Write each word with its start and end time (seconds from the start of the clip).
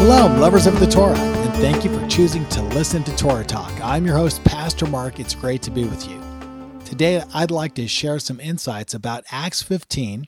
Shalom, 0.00 0.40
lovers 0.40 0.66
of 0.66 0.80
the 0.80 0.86
Torah, 0.86 1.14
and 1.14 1.52
thank 1.56 1.84
you 1.84 1.94
for 1.94 2.08
choosing 2.08 2.48
to 2.48 2.62
listen 2.62 3.04
to 3.04 3.14
Torah 3.16 3.44
Talk. 3.44 3.70
I'm 3.82 4.06
your 4.06 4.16
host, 4.16 4.42
Pastor 4.44 4.86
Mark. 4.86 5.20
It's 5.20 5.34
great 5.34 5.60
to 5.60 5.70
be 5.70 5.84
with 5.84 6.08
you. 6.08 6.18
Today, 6.86 7.22
I'd 7.34 7.50
like 7.50 7.74
to 7.74 7.86
share 7.86 8.18
some 8.18 8.40
insights 8.40 8.94
about 8.94 9.26
Acts 9.30 9.62
15 9.62 10.24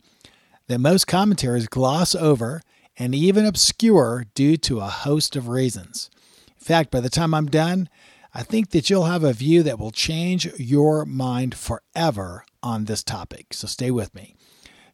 that 0.66 0.78
most 0.78 1.06
commentaries 1.06 1.68
gloss 1.68 2.14
over 2.14 2.60
and 2.98 3.14
even 3.14 3.46
obscure 3.46 4.26
due 4.34 4.58
to 4.58 4.80
a 4.80 4.88
host 4.88 5.36
of 5.36 5.48
reasons. 5.48 6.10
In 6.48 6.66
fact, 6.66 6.90
by 6.90 7.00
the 7.00 7.08
time 7.08 7.32
I'm 7.32 7.46
done, 7.46 7.88
I 8.34 8.42
think 8.42 8.72
that 8.72 8.90
you'll 8.90 9.04
have 9.04 9.24
a 9.24 9.32
view 9.32 9.62
that 9.62 9.78
will 9.78 9.90
change 9.90 10.52
your 10.58 11.06
mind 11.06 11.54
forever 11.54 12.44
on 12.62 12.84
this 12.84 13.02
topic. 13.02 13.54
So 13.54 13.66
stay 13.66 13.90
with 13.90 14.14
me. 14.14 14.36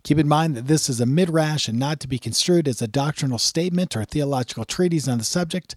Keep 0.02 0.18
in 0.18 0.28
mind 0.28 0.56
that 0.56 0.66
this 0.66 0.88
is 0.88 1.00
a 1.00 1.06
midrash 1.06 1.68
and 1.68 1.78
not 1.78 2.00
to 2.00 2.08
be 2.08 2.18
construed 2.18 2.68
as 2.68 2.80
a 2.80 2.88
doctrinal 2.88 3.38
statement 3.38 3.96
or 3.96 4.04
theological 4.04 4.64
treatise 4.64 5.08
on 5.08 5.18
the 5.18 5.24
subject. 5.24 5.76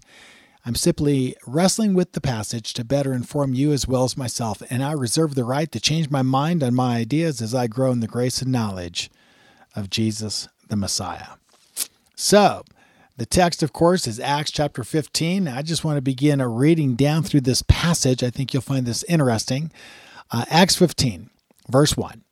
I'm 0.64 0.76
simply 0.76 1.36
wrestling 1.46 1.92
with 1.94 2.12
the 2.12 2.20
passage 2.20 2.72
to 2.74 2.84
better 2.84 3.12
inform 3.12 3.52
you 3.52 3.72
as 3.72 3.88
well 3.88 4.04
as 4.04 4.16
myself, 4.16 4.62
and 4.70 4.82
I 4.82 4.92
reserve 4.92 5.34
the 5.34 5.44
right 5.44 5.70
to 5.72 5.80
change 5.80 6.08
my 6.08 6.22
mind 6.22 6.62
on 6.62 6.74
my 6.74 6.96
ideas 6.98 7.42
as 7.42 7.52
I 7.54 7.66
grow 7.66 7.90
in 7.90 8.00
the 8.00 8.06
grace 8.06 8.40
and 8.40 8.52
knowledge 8.52 9.10
of 9.74 9.90
Jesus 9.90 10.48
the 10.68 10.76
Messiah. 10.76 11.36
So, 12.14 12.62
the 13.16 13.26
text, 13.26 13.62
of 13.62 13.72
course, 13.72 14.06
is 14.06 14.20
Acts 14.20 14.50
chapter 14.50 14.84
15. 14.84 15.48
I 15.48 15.62
just 15.62 15.84
want 15.84 15.96
to 15.96 16.02
begin 16.02 16.40
a 16.40 16.48
reading 16.48 16.94
down 16.94 17.24
through 17.24 17.42
this 17.42 17.62
passage. 17.62 18.22
I 18.22 18.30
think 18.30 18.54
you'll 18.54 18.62
find 18.62 18.86
this 18.86 19.02
interesting. 19.04 19.70
Uh, 20.30 20.44
Acts 20.48 20.76
15, 20.76 21.28
verse 21.68 21.96
1. 21.96 22.22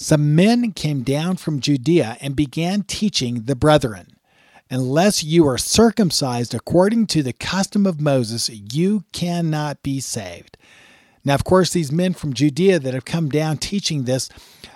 Some 0.00 0.36
men 0.36 0.72
came 0.72 1.02
down 1.02 1.38
from 1.38 1.58
Judea 1.58 2.16
and 2.20 2.36
began 2.36 2.82
teaching 2.82 3.42
the 3.42 3.56
brethren, 3.56 4.14
Unless 4.70 5.24
you 5.24 5.46
are 5.48 5.58
circumcised 5.58 6.54
according 6.54 7.06
to 7.08 7.22
the 7.22 7.32
custom 7.32 7.86
of 7.86 8.00
Moses, 8.00 8.48
you 8.50 9.04
cannot 9.12 9.82
be 9.82 9.98
saved. 9.98 10.56
Now, 11.24 11.34
of 11.34 11.42
course, 11.42 11.72
these 11.72 11.90
men 11.90 12.12
from 12.12 12.32
Judea 12.32 12.78
that 12.78 12.94
have 12.94 13.04
come 13.04 13.28
down 13.28 13.56
teaching 13.56 14.04
this, 14.04 14.28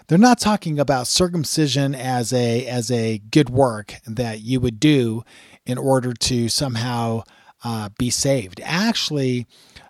they're 0.09 0.19
not 0.19 0.41
talking 0.41 0.81
about 0.81 1.07
circumcision 1.07 1.95
as 1.95 2.33
a 2.33 2.67
as 2.67 2.91
a 2.91 3.19
good 3.19 3.49
work 3.49 3.95
that 4.07 4.41
you 4.41 4.61
would 4.61 4.81
do 4.81 5.25
in 5.65 5.79
order 5.79 6.15
to 6.15 6.49
somehow 6.49 7.23
uh, 7.63 7.91
be 7.99 8.11
saved. 8.11 8.61
Actually, 8.65 9.47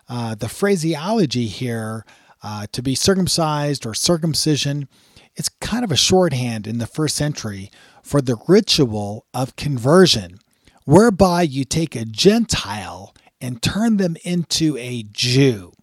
uh, 0.07 0.35
the 0.35 0.49
phraseology 0.49 1.47
here 1.47 2.05
uh, 2.43 2.67
to 2.71 2.83
be 2.83 2.93
circumcised 2.93 3.85
or 3.85 3.93
circumcision 3.93 4.87
it's 5.35 5.49
kind 5.49 5.83
of 5.83 5.91
a 5.91 5.97
shorthand 5.97 6.67
in 6.67 6.77
the 6.77 6.87
first 6.87 7.15
century 7.15 7.71
for 8.01 8.21
the 8.21 8.37
ritual 8.47 9.25
of 9.33 9.55
conversion, 9.55 10.39
whereby 10.85 11.41
you 11.41 11.63
take 11.65 11.95
a 11.95 12.05
Gentile 12.05 13.13
and 13.41 13.61
turn 13.61 13.97
them 13.97 14.15
into 14.23 14.77
a 14.77 15.03
Jew. 15.11 15.73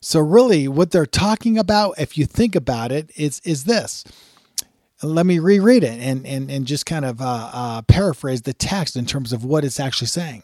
So, 0.00 0.20
really, 0.20 0.68
what 0.68 0.92
they're 0.92 1.06
talking 1.06 1.58
about, 1.58 1.98
if 1.98 2.16
you 2.16 2.26
think 2.26 2.54
about 2.54 2.92
it, 2.92 3.10
is, 3.16 3.40
is 3.44 3.64
this. 3.64 4.04
Let 5.02 5.26
me 5.26 5.38
reread 5.38 5.84
it 5.84 6.00
and, 6.00 6.26
and, 6.26 6.50
and 6.50 6.66
just 6.66 6.86
kind 6.86 7.04
of 7.04 7.20
uh, 7.20 7.50
uh, 7.52 7.82
paraphrase 7.82 8.42
the 8.42 8.54
text 8.54 8.96
in 8.96 9.04
terms 9.04 9.32
of 9.32 9.44
what 9.44 9.64
it's 9.64 9.80
actually 9.80 10.06
saying. 10.06 10.42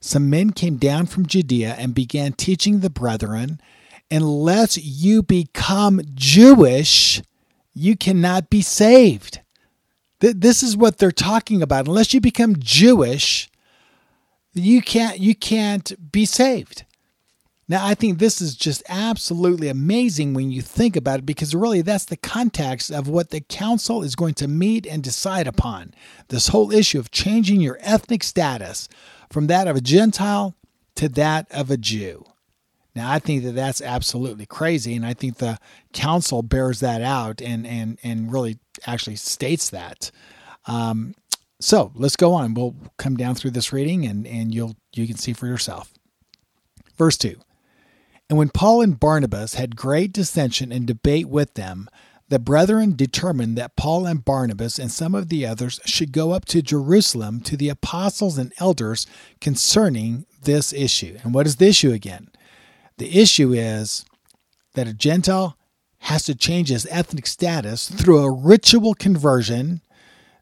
Some 0.00 0.30
men 0.30 0.50
came 0.50 0.76
down 0.76 1.06
from 1.06 1.26
Judea 1.26 1.74
and 1.78 1.94
began 1.94 2.32
teaching 2.32 2.80
the 2.80 2.90
brethren, 2.90 3.60
unless 4.10 4.78
you 4.78 5.22
become 5.22 6.00
Jewish, 6.14 7.22
you 7.76 7.94
cannot 7.94 8.48
be 8.48 8.62
saved. 8.62 9.40
This 10.20 10.62
is 10.62 10.78
what 10.78 10.96
they're 10.96 11.12
talking 11.12 11.60
about. 11.60 11.86
Unless 11.86 12.14
you 12.14 12.22
become 12.22 12.56
Jewish, 12.58 13.50
you 14.54 14.80
can't 14.80 15.18
you 15.20 15.34
can't 15.34 16.10
be 16.10 16.24
saved. 16.24 16.86
Now, 17.68 17.84
I 17.84 17.94
think 17.94 18.18
this 18.18 18.40
is 18.40 18.54
just 18.54 18.82
absolutely 18.88 19.68
amazing 19.68 20.32
when 20.32 20.50
you 20.50 20.62
think 20.62 20.96
about 20.96 21.18
it 21.18 21.26
because 21.26 21.54
really 21.54 21.82
that's 21.82 22.04
the 22.06 22.16
context 22.16 22.90
of 22.90 23.08
what 23.08 23.30
the 23.30 23.40
council 23.40 24.02
is 24.02 24.14
going 24.14 24.34
to 24.34 24.48
meet 24.48 24.86
and 24.86 25.02
decide 25.02 25.46
upon. 25.46 25.92
This 26.28 26.48
whole 26.48 26.72
issue 26.72 26.98
of 26.98 27.10
changing 27.10 27.60
your 27.60 27.76
ethnic 27.80 28.22
status 28.22 28.88
from 29.28 29.48
that 29.48 29.66
of 29.68 29.76
a 29.76 29.80
Gentile 29.80 30.54
to 30.94 31.08
that 31.10 31.46
of 31.50 31.70
a 31.70 31.76
Jew. 31.76 32.24
Now, 32.96 33.12
I 33.12 33.18
think 33.18 33.44
that 33.44 33.54
that's 33.54 33.82
absolutely 33.82 34.46
crazy, 34.46 34.96
and 34.96 35.04
I 35.04 35.12
think 35.12 35.36
the 35.36 35.58
council 35.92 36.42
bears 36.42 36.80
that 36.80 37.02
out 37.02 37.42
and 37.42 37.66
and 37.66 37.98
and 38.02 38.32
really 38.32 38.58
actually 38.86 39.16
states 39.16 39.68
that. 39.68 40.10
Um, 40.64 41.14
so 41.60 41.92
let's 41.94 42.16
go 42.16 42.32
on. 42.32 42.54
We'll 42.54 42.74
come 42.96 43.16
down 43.16 43.34
through 43.34 43.50
this 43.50 43.70
reading, 43.70 44.06
and 44.06 44.26
and 44.26 44.54
you'll 44.54 44.76
you 44.94 45.06
can 45.06 45.18
see 45.18 45.34
for 45.34 45.46
yourself. 45.46 45.92
Verse 46.96 47.18
two. 47.18 47.36
And 48.30 48.38
when 48.38 48.48
Paul 48.48 48.80
and 48.80 48.98
Barnabas 48.98 49.54
had 49.54 49.76
great 49.76 50.12
dissension 50.12 50.72
and 50.72 50.86
debate 50.86 51.28
with 51.28 51.52
them, 51.54 51.88
the 52.28 52.38
brethren 52.38 52.96
determined 52.96 53.56
that 53.58 53.76
Paul 53.76 54.06
and 54.06 54.24
Barnabas 54.24 54.78
and 54.78 54.90
some 54.90 55.14
of 55.14 55.28
the 55.28 55.46
others 55.46 55.80
should 55.84 56.12
go 56.12 56.32
up 56.32 56.46
to 56.46 56.62
Jerusalem 56.62 57.40
to 57.42 57.56
the 57.58 57.68
apostles 57.68 58.38
and 58.38 58.52
elders 58.58 59.06
concerning 59.40 60.24
this 60.42 60.72
issue. 60.72 61.18
And 61.22 61.34
what 61.34 61.46
is 61.46 61.56
the 61.56 61.68
issue 61.68 61.92
again? 61.92 62.30
The 62.98 63.18
issue 63.18 63.52
is 63.52 64.04
that 64.74 64.88
a 64.88 64.94
Gentile 64.94 65.56
has 65.98 66.24
to 66.24 66.34
change 66.34 66.68
his 66.68 66.86
ethnic 66.90 67.26
status 67.26 67.90
through 67.90 68.18
a 68.18 68.30
ritual 68.30 68.94
conversion 68.94 69.80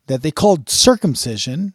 that 0.06 0.22
they 0.22 0.30
called 0.30 0.68
circumcision 0.68 1.74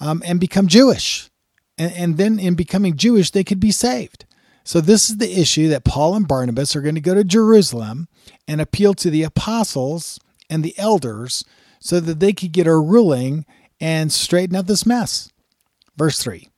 um, 0.00 0.22
and 0.26 0.40
become 0.40 0.66
Jewish. 0.66 1.30
And, 1.78 1.92
and 1.92 2.16
then 2.16 2.38
in 2.38 2.54
becoming 2.54 2.96
Jewish, 2.96 3.30
they 3.30 3.44
could 3.44 3.60
be 3.60 3.70
saved. 3.70 4.26
So, 4.64 4.80
this 4.80 5.10
is 5.10 5.16
the 5.16 5.40
issue 5.40 5.68
that 5.68 5.84
Paul 5.84 6.14
and 6.14 6.28
Barnabas 6.28 6.76
are 6.76 6.82
going 6.82 6.94
to 6.94 7.00
go 7.00 7.14
to 7.14 7.24
Jerusalem 7.24 8.08
and 8.46 8.60
appeal 8.60 8.94
to 8.94 9.10
the 9.10 9.24
apostles 9.24 10.20
and 10.48 10.62
the 10.62 10.78
elders 10.78 11.44
so 11.80 11.98
that 11.98 12.20
they 12.20 12.32
could 12.32 12.52
get 12.52 12.68
a 12.68 12.76
ruling 12.76 13.44
and 13.80 14.12
straighten 14.12 14.54
out 14.54 14.68
this 14.68 14.86
mess. 14.86 15.32
Verse 15.96 16.22
3 16.22 16.48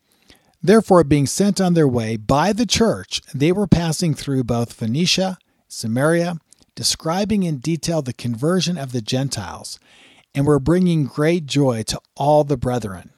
Therefore, 0.65 1.05
being 1.05 1.27
sent 1.27 1.61
on 1.61 1.75
their 1.75 1.87
way 1.87 2.17
by 2.17 2.55
the 2.55 2.65
church, 2.65 3.21
they 3.35 3.53
were 3.53 3.67
passing 3.67 4.15
through 4.15 4.45
both 4.45 4.73
Phoenicia, 4.73 5.37
Samaria, 5.69 6.39
describing 6.75 7.43
in 7.43 7.59
detail 7.59 8.01
the 8.01 8.15
conversion 8.15 8.79
of 8.79 8.93
the 8.93 9.03
Gentiles, 9.03 9.79
and 10.35 10.47
were 10.47 10.59
bringing 10.59 11.05
great 11.05 11.45
joy 11.45 11.83
to 11.83 12.01
all 12.17 12.45
the 12.45 12.57
brethren. 12.57 13.11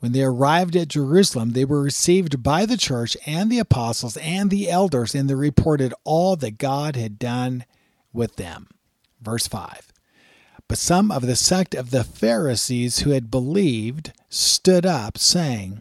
When 0.00 0.10
they 0.10 0.24
arrived 0.24 0.74
at 0.74 0.88
Jerusalem, 0.88 1.52
they 1.52 1.64
were 1.64 1.80
received 1.80 2.42
by 2.42 2.66
the 2.66 2.76
church 2.76 3.16
and 3.24 3.52
the 3.52 3.60
apostles 3.60 4.16
and 4.16 4.50
the 4.50 4.68
elders, 4.68 5.14
and 5.14 5.30
they 5.30 5.36
reported 5.36 5.94
all 6.02 6.34
that 6.34 6.58
God 6.58 6.96
had 6.96 7.20
done 7.20 7.66
with 8.12 8.34
them. 8.34 8.66
Verse 9.22 9.46
5. 9.46 9.92
But 10.66 10.78
some 10.78 11.12
of 11.12 11.24
the 11.24 11.36
sect 11.36 11.72
of 11.76 11.92
the 11.92 12.02
Pharisees 12.02 12.98
who 12.98 13.10
had 13.10 13.30
believed 13.30 14.12
stood 14.28 14.84
up, 14.84 15.18
saying, 15.18 15.80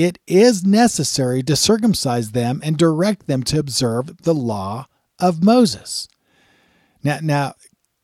it 0.00 0.18
is 0.26 0.64
necessary 0.64 1.42
to 1.42 1.54
circumcise 1.54 2.30
them 2.30 2.58
and 2.64 2.78
direct 2.78 3.26
them 3.26 3.42
to 3.42 3.58
observe 3.58 4.22
the 4.22 4.32
law 4.32 4.86
of 5.18 5.44
Moses. 5.44 6.08
Now, 7.04 7.18
now 7.22 7.52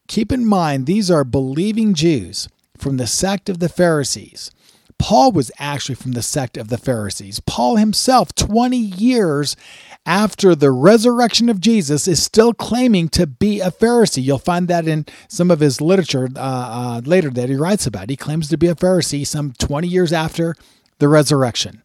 keep 0.07 0.31
in 0.31 0.45
mind, 0.45 0.85
these 0.85 1.11
are 1.11 1.25
believing 1.25 1.95
Jews 1.95 2.51
from 2.77 2.99
the 2.99 3.07
sect 3.07 3.49
of 3.49 3.61
the 3.61 3.71
Pharisees. 3.71 4.51
Paul 4.99 5.33
was 5.33 5.51
actually 5.59 5.95
from 5.95 6.13
the 6.13 6.21
sect 6.21 6.59
of 6.59 6.69
the 6.69 6.77
Pharisees. 6.77 7.41
Paul 7.41 7.77
himself, 7.77 8.35
20 8.35 8.77
years 8.77 9.57
after 10.05 10.55
the 10.55 10.73
resurrection 10.73 11.49
of 11.49 11.61
Jesus, 11.61 12.07
is 12.07 12.23
still 12.23 12.53
claiming 12.53 13.09
to 13.11 13.27
be 13.27 13.61
a 13.61 13.71
Pharisee. 13.71 14.23
You'll 14.23 14.39
find 14.39 14.69
that 14.69 14.87
in 14.87 15.07
some 15.29 15.51
of 15.51 15.61
his 15.61 15.81
literature 15.81 16.29
uh, 16.37 16.41
uh, 16.41 17.01
later 17.07 17.31
that 17.31 17.49
he 17.49 17.57
writes 17.57 17.87
about. 17.87 18.11
He 18.11 18.17
claims 18.17 18.51
to 18.51 18.59
be 18.59 18.69
a 18.69 18.75
Pharisee 18.75 19.27
some 19.27 19.55
20 19.59 19.89
years 19.89 20.13
after 20.13 20.55
the 20.99 21.09
resurrection. 21.09 21.83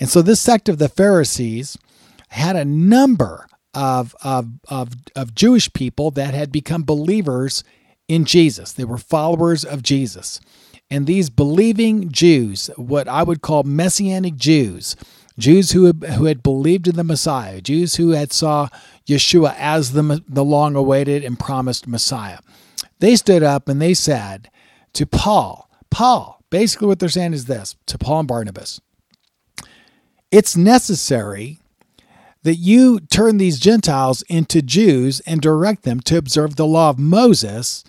And 0.00 0.08
so 0.08 0.22
this 0.22 0.40
sect 0.40 0.68
of 0.68 0.78
the 0.78 0.88
Pharisees 0.88 1.76
had 2.28 2.56
a 2.56 2.64
number 2.64 3.46
of, 3.74 4.14
of, 4.22 4.48
of, 4.68 4.94
of 5.14 5.34
Jewish 5.34 5.72
people 5.72 6.10
that 6.12 6.34
had 6.34 6.50
become 6.52 6.84
believers 6.84 7.64
in 8.08 8.24
Jesus. 8.24 8.72
They 8.72 8.84
were 8.84 8.98
followers 8.98 9.64
of 9.64 9.82
Jesus. 9.82 10.40
And 10.90 11.06
these 11.06 11.30
believing 11.30 12.10
Jews, 12.10 12.70
what 12.76 13.08
I 13.08 13.22
would 13.22 13.42
call 13.42 13.62
messianic 13.62 14.36
Jews, 14.36 14.96
Jews 15.38 15.72
who 15.72 15.86
had, 15.86 16.04
who 16.04 16.26
had 16.26 16.42
believed 16.42 16.86
in 16.86 16.96
the 16.96 17.04
Messiah, 17.04 17.60
Jews 17.60 17.96
who 17.96 18.10
had 18.10 18.32
saw 18.32 18.68
Yeshua 19.06 19.54
as 19.58 19.92
the, 19.92 20.22
the 20.28 20.44
long 20.44 20.76
awaited 20.76 21.24
and 21.24 21.38
promised 21.38 21.88
Messiah. 21.88 22.38
They 23.00 23.16
stood 23.16 23.42
up 23.42 23.68
and 23.68 23.82
they 23.82 23.94
said 23.94 24.50
to 24.92 25.06
Paul, 25.06 25.68
Paul, 25.90 26.33
basically 26.54 26.86
what 26.86 27.00
they're 27.00 27.08
saying 27.08 27.32
is 27.32 27.46
this 27.46 27.74
to 27.84 27.98
Paul 27.98 28.20
and 28.20 28.28
Barnabas 28.28 28.80
it's 30.30 30.56
necessary 30.56 31.58
that 32.44 32.54
you 32.54 33.00
turn 33.00 33.38
these 33.38 33.58
Gentiles 33.58 34.22
into 34.28 34.62
Jews 34.62 35.18
and 35.26 35.40
direct 35.40 35.82
them 35.82 35.98
to 36.02 36.16
observe 36.16 36.54
the 36.54 36.66
law 36.66 36.90
of 36.90 36.98
Moses 36.98 37.82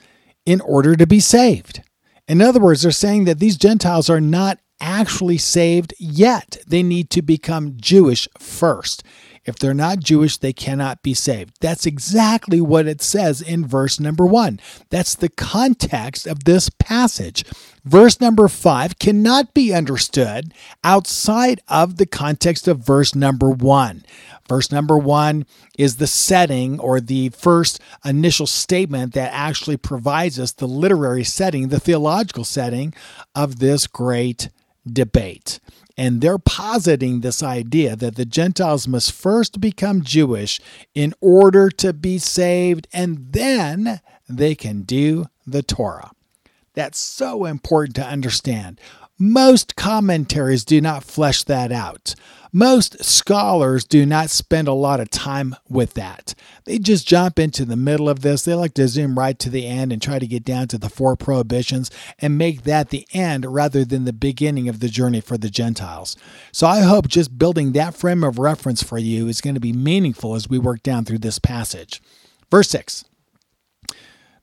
in 0.48 0.62
order 0.62 0.96
to 0.96 1.06
be 1.06 1.20
saved. 1.20 1.84
In 2.28 2.42
other 2.42 2.60
words, 2.60 2.82
they're 2.82 2.92
saying 2.92 3.26
that 3.26 3.38
these 3.38 3.56
Gentiles 3.56 4.10
are 4.10 4.22
not 4.22 4.58
actually 4.82 5.38
saved 5.38 5.94
yet. 6.00 6.58
They 6.66 6.82
need 6.82 7.12
to 7.12 7.22
become 7.22 7.78
Jewish 7.78 8.28
first. 8.40 9.04
If 9.46 9.60
they're 9.60 9.76
not 9.76 10.00
Jewish, 10.00 10.38
they 10.38 10.54
cannot 10.54 11.04
be 11.04 11.14
saved. 11.14 11.58
That's 11.62 11.86
exactly 11.86 12.60
what 12.60 12.88
it 12.88 13.02
says 13.02 13.42
in 13.42 13.66
verse 13.66 14.00
number 14.00 14.26
one. 14.26 14.60
That's 14.90 15.14
the 15.14 15.30
context 15.30 16.26
of 16.26 16.46
this 16.46 16.70
passage. 16.70 17.46
Verse 17.84 18.20
number 18.20 18.48
five 18.48 18.98
cannot 18.98 19.54
be 19.54 19.72
understood 19.72 20.52
outside 20.84 21.62
of 21.68 21.98
the 21.98 22.08
context 22.08 22.68
of 22.68 22.80
verse 22.80 23.14
number 23.14 23.52
one. 23.52 24.04
Verse 24.50 24.72
number 24.72 24.98
one 24.98 25.46
is 25.78 25.98
the 25.98 26.08
setting 26.08 26.80
or 26.80 27.00
the 27.00 27.30
first 27.30 27.80
initial 28.04 28.48
statement 28.48 29.14
that 29.14 29.32
actually 29.32 29.78
provides 29.78 30.40
us 30.40 30.52
the 30.52 30.68
literary 30.68 31.24
setting, 31.24 31.68
the 31.68 31.80
theological 31.80 32.44
setting 32.44 32.94
of 33.36 33.60
this 33.60 33.86
great 33.86 34.50
debate. 34.92 35.60
And 35.98 36.20
they're 36.20 36.38
positing 36.38 37.22
this 37.22 37.42
idea 37.42 37.96
that 37.96 38.16
the 38.16 38.26
Gentiles 38.26 38.88
must 38.88 39.12
first 39.14 39.62
become 39.62 40.04
Jewish 40.04 40.60
in 40.94 41.14
order 41.22 41.70
to 41.70 41.94
be 41.94 42.18
saved, 42.18 42.88
and 42.92 43.28
then 43.32 44.02
they 44.28 44.56
can 44.56 44.82
do 44.82 45.28
the 45.48 45.64
Torah. 45.64 46.12
That's 46.74 47.00
so 47.00 47.46
important 47.46 47.96
to 47.96 48.06
understand. 48.06 48.80
Most 49.18 49.78
commentaries 49.78 50.66
do 50.66 50.82
not 50.82 51.06
flesh 51.06 51.44
that 51.44 51.72
out. 51.72 52.16
Most 52.52 53.02
scholars 53.04 53.86
do 53.86 54.06
not 54.06 54.30
spend 54.30 54.68
a 54.68 54.74
lot 54.74 55.00
of 55.00 55.10
time 55.10 55.56
with 55.70 55.94
that. 55.94 56.36
They 56.66 56.80
just 56.80 57.08
jump 57.08 57.40
into 57.40 57.64
the 57.64 57.78
middle 57.78 58.10
of 58.10 58.22
this. 58.22 58.44
They 58.44 58.54
like 58.54 58.74
to 58.74 58.90
zoom 58.90 59.18
right 59.18 59.40
to 59.40 59.50
the 59.50 59.68
end 59.68 59.94
and 59.94 60.02
try 60.02 60.20
to 60.20 60.28
get 60.28 60.44
down 60.44 60.68
to 60.70 60.78
the 60.78 60.90
four 60.90 61.16
prohibitions 61.16 61.92
and 62.20 62.38
make 62.38 62.64
that 62.64 62.90
the 62.90 63.08
end 63.14 63.46
rather 63.46 63.86
than 63.86 64.04
the 64.04 64.14
beginning 64.14 64.68
of 64.68 64.82
the 64.82 64.90
journey 64.90 65.22
for 65.22 65.38
the 65.38 65.50
Gentiles. 65.50 66.18
So 66.52 66.68
I 66.68 66.82
hope 66.82 67.08
just 67.08 67.38
building 67.38 67.72
that 67.72 67.96
frame 67.96 68.24
of 68.24 68.38
reference 68.38 68.84
for 68.84 68.98
you 68.98 69.30
is 69.30 69.40
going 69.40 69.56
to 69.56 69.62
be 69.62 69.74
meaningful 69.74 70.36
as 70.36 70.50
we 70.50 70.60
work 70.60 70.84
down 70.84 71.06
through 71.06 71.20
this 71.20 71.40
passage. 71.40 72.02
Verse 72.52 72.70
6. 72.70 73.06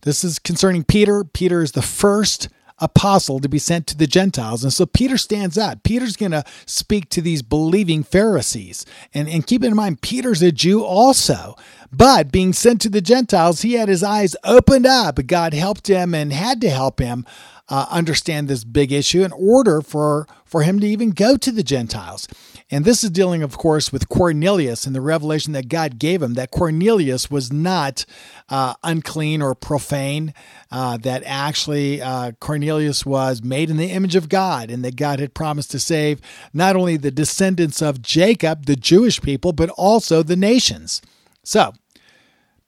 This 0.03 0.25
is 0.25 0.39
concerning 0.39 0.85
Peter. 0.85 1.25
Peter 1.25 1.63
is 1.63 1.73
the 1.73 1.83
first 1.83 2.49
apostle 2.83 3.39
to 3.41 3.49
be 3.49 3.59
sent 3.59 3.87
to 3.87 3.97
the 3.97 4.07
Gentiles. 4.07 4.65
And 4.65 4.73
so 4.73 4.85
Peter 4.85 5.17
stands 5.17 5.57
up. 5.57 5.83
Peter's 5.85 6.17
going 6.17 6.33
to 6.33 6.45
speak 6.67 7.09
to 7.11 7.23
these 7.23 7.41
believing 7.41 8.03
Pharisees. 8.03 8.85
And, 9.15 9.29
and 9.29 9.47
keep 9.47 9.63
in 9.65 9.75
mind, 9.75 10.03
Peter's 10.03 10.43
a 10.43 10.53
Jew 10.53 10.85
also. 10.85 11.55
But 11.93 12.33
being 12.33 12.53
sent 12.53 12.81
to 12.83 12.89
the 12.89 13.01
Gentiles, 13.01 13.63
he 13.63 13.75
had 13.75 13.89
his 13.89 14.03
eyes 14.03 14.35
opened 14.45 14.87
up. 14.87 15.25
God 15.27 15.55
helped 15.55 15.87
him 15.89 16.15
and 16.15 16.33
had 16.33 16.61
to 16.63 16.71
help 16.71 16.99
him 16.99 17.25
uh, 17.69 17.87
understand 17.91 18.49
this 18.49 18.65
big 18.65 18.93
issue 18.93 19.23
in 19.23 19.33
order 19.33 19.81
for, 19.81 20.27
for 20.45 20.63
him 20.63 20.81
to 20.81 20.87
even 20.87 21.11
go 21.11 21.37
to 21.37 21.53
the 21.53 21.63
Gentiles. 21.63 22.27
And 22.73 22.87
this 22.87 23.05
is 23.05 23.11
dealing, 23.11 23.43
of 23.43 23.59
course, 23.59 23.93
with 23.93 24.09
Cornelius 24.09 24.87
and 24.87 24.95
the 24.97 25.03
revelation 25.03 25.53
that 25.53 25.69
God 25.69 25.99
gave 25.99 26.23
him 26.23 26.33
that 26.35 26.51
Cornelius 26.51 27.31
was 27.31 27.53
not 27.53 28.07
uh, 28.49 28.73
unclean 28.83 29.43
or 29.43 29.55
profane, 29.55 30.33
uh, 30.71 30.97
that 30.97 31.23
actually 31.27 32.01
uh, 32.01 32.33
Cornelius 32.41 33.05
was 33.05 33.43
made 33.43 33.69
in 33.69 33.77
the 33.77 33.91
image 33.91 34.17
of 34.17 34.31
God, 34.31 34.71
and 34.71 34.83
that 34.87 34.97
God 34.97 35.21
had 35.21 35.35
promised 35.35 35.71
to 35.73 35.79
save 35.79 36.23
not 36.55 36.75
only 36.75 36.97
the 36.97 37.11
descendants 37.11 37.83
of 37.83 38.01
Jacob, 38.01 38.65
the 38.65 38.75
Jewish 38.75 39.21
people, 39.21 39.53
but 39.53 39.69
also 39.71 40.23
the 40.23 40.35
nations. 40.35 41.03
So, 41.45 41.75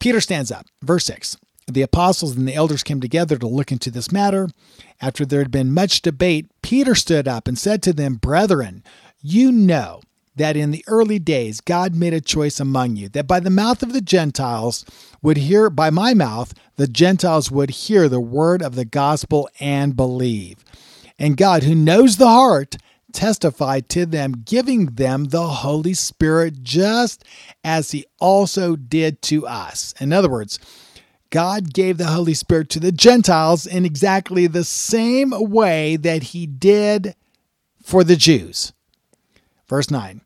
Peter 0.00 0.20
stands 0.20 0.52
up, 0.52 0.66
verse 0.82 1.06
6. 1.06 1.38
The 1.66 1.80
apostles 1.80 2.36
and 2.36 2.46
the 2.46 2.54
elders 2.54 2.82
came 2.82 3.00
together 3.00 3.38
to 3.38 3.46
look 3.46 3.72
into 3.72 3.90
this 3.90 4.12
matter. 4.12 4.50
After 5.00 5.24
there 5.24 5.40
had 5.40 5.50
been 5.50 5.72
much 5.72 6.02
debate, 6.02 6.50
Peter 6.60 6.94
stood 6.94 7.26
up 7.26 7.48
and 7.48 7.58
said 7.58 7.82
to 7.82 7.94
them, 7.94 8.16
Brethren, 8.16 8.84
you 9.26 9.50
know 9.50 10.02
that 10.36 10.54
in 10.54 10.70
the 10.70 10.84
early 10.86 11.18
days 11.18 11.62
God 11.62 11.94
made 11.94 12.12
a 12.12 12.20
choice 12.20 12.60
among 12.60 12.96
you, 12.96 13.08
that 13.10 13.26
by 13.26 13.40
the 13.40 13.48
mouth 13.48 13.82
of 13.82 13.94
the 13.94 14.02
Gentiles 14.02 14.84
would 15.22 15.38
hear, 15.38 15.70
by 15.70 15.88
my 15.88 16.12
mouth, 16.12 16.52
the 16.76 16.86
Gentiles 16.86 17.50
would 17.50 17.70
hear 17.70 18.06
the 18.06 18.20
word 18.20 18.60
of 18.60 18.74
the 18.74 18.84
gospel 18.84 19.48
and 19.58 19.96
believe. 19.96 20.62
And 21.18 21.38
God, 21.38 21.62
who 21.62 21.74
knows 21.74 22.18
the 22.18 22.28
heart, 22.28 22.76
testified 23.12 23.88
to 23.90 24.04
them, 24.04 24.42
giving 24.44 24.86
them 24.86 25.26
the 25.26 25.46
Holy 25.46 25.94
Spirit 25.94 26.62
just 26.62 27.24
as 27.62 27.92
He 27.92 28.04
also 28.20 28.76
did 28.76 29.22
to 29.22 29.46
us. 29.46 29.94
In 30.00 30.12
other 30.12 30.28
words, 30.28 30.58
God 31.30 31.72
gave 31.72 31.96
the 31.96 32.08
Holy 32.08 32.34
Spirit 32.34 32.68
to 32.70 32.80
the 32.80 32.92
Gentiles 32.92 33.66
in 33.66 33.86
exactly 33.86 34.46
the 34.48 34.64
same 34.64 35.30
way 35.30 35.96
that 35.96 36.24
He 36.24 36.46
did 36.46 37.14
for 37.82 38.04
the 38.04 38.16
Jews. 38.16 38.74
Verse 39.68 39.90
9, 39.90 40.20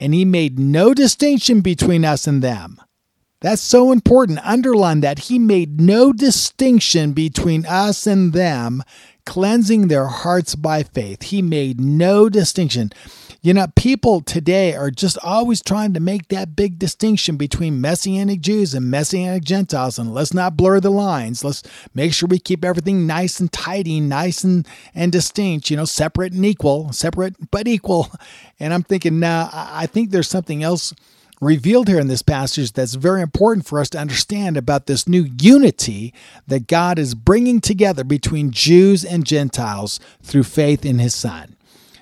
and 0.00 0.14
he 0.14 0.24
made 0.24 0.58
no 0.58 0.94
distinction 0.94 1.60
between 1.60 2.04
us 2.04 2.26
and 2.26 2.42
them. 2.42 2.80
That's 3.40 3.60
so 3.62 3.92
important. 3.92 4.38
Underline 4.42 5.00
that. 5.00 5.18
He 5.18 5.38
made 5.38 5.80
no 5.80 6.12
distinction 6.12 7.12
between 7.12 7.66
us 7.66 8.06
and 8.06 8.32
them, 8.32 8.82
cleansing 9.24 9.88
their 9.88 10.06
hearts 10.06 10.54
by 10.54 10.82
faith. 10.82 11.24
He 11.24 11.42
made 11.42 11.80
no 11.80 12.28
distinction. 12.28 12.92
You 13.42 13.52
know, 13.52 13.66
people 13.76 14.22
today 14.22 14.74
are 14.74 14.90
just 14.90 15.18
always 15.22 15.60
trying 15.60 15.92
to 15.92 16.00
make 16.00 16.28
that 16.28 16.56
big 16.56 16.78
distinction 16.78 17.36
between 17.36 17.80
Messianic 17.80 18.40
Jews 18.40 18.72
and 18.72 18.90
Messianic 18.90 19.44
Gentiles. 19.44 19.98
And 19.98 20.14
let's 20.14 20.32
not 20.32 20.56
blur 20.56 20.80
the 20.80 20.90
lines. 20.90 21.44
Let's 21.44 21.62
make 21.94 22.14
sure 22.14 22.26
we 22.26 22.38
keep 22.38 22.64
everything 22.64 23.06
nice 23.06 23.40
and 23.40 23.52
tidy, 23.52 24.00
nice 24.00 24.44
and, 24.44 24.66
and 24.94 25.12
distinct, 25.12 25.68
you 25.68 25.76
know, 25.76 25.84
separate 25.84 26.32
and 26.32 26.44
equal, 26.46 26.92
separate 26.92 27.50
but 27.50 27.68
equal. 27.68 28.10
And 28.60 28.72
I'm 28.72 28.84
thinking, 28.84 29.18
now, 29.18 29.50
nah, 29.52 29.68
I 29.72 29.86
think 29.86 30.10
there's 30.10 30.28
something 30.28 30.62
else 30.62 30.94
revealed 31.44 31.88
here 31.88 31.98
in 31.98 32.08
this 32.08 32.22
passage 32.22 32.72
that's 32.72 32.94
very 32.94 33.20
important 33.22 33.66
for 33.66 33.78
us 33.78 33.90
to 33.90 33.98
understand 33.98 34.56
about 34.56 34.86
this 34.86 35.08
new 35.08 35.28
unity 35.40 36.14
that 36.46 36.66
God 36.66 36.98
is 36.98 37.14
bringing 37.14 37.60
together 37.60 38.04
between 38.04 38.50
Jews 38.50 39.04
and 39.04 39.26
Gentiles 39.26 40.00
through 40.22 40.44
faith 40.44 40.84
in 40.84 40.98
his 40.98 41.14
Son. 41.14 41.56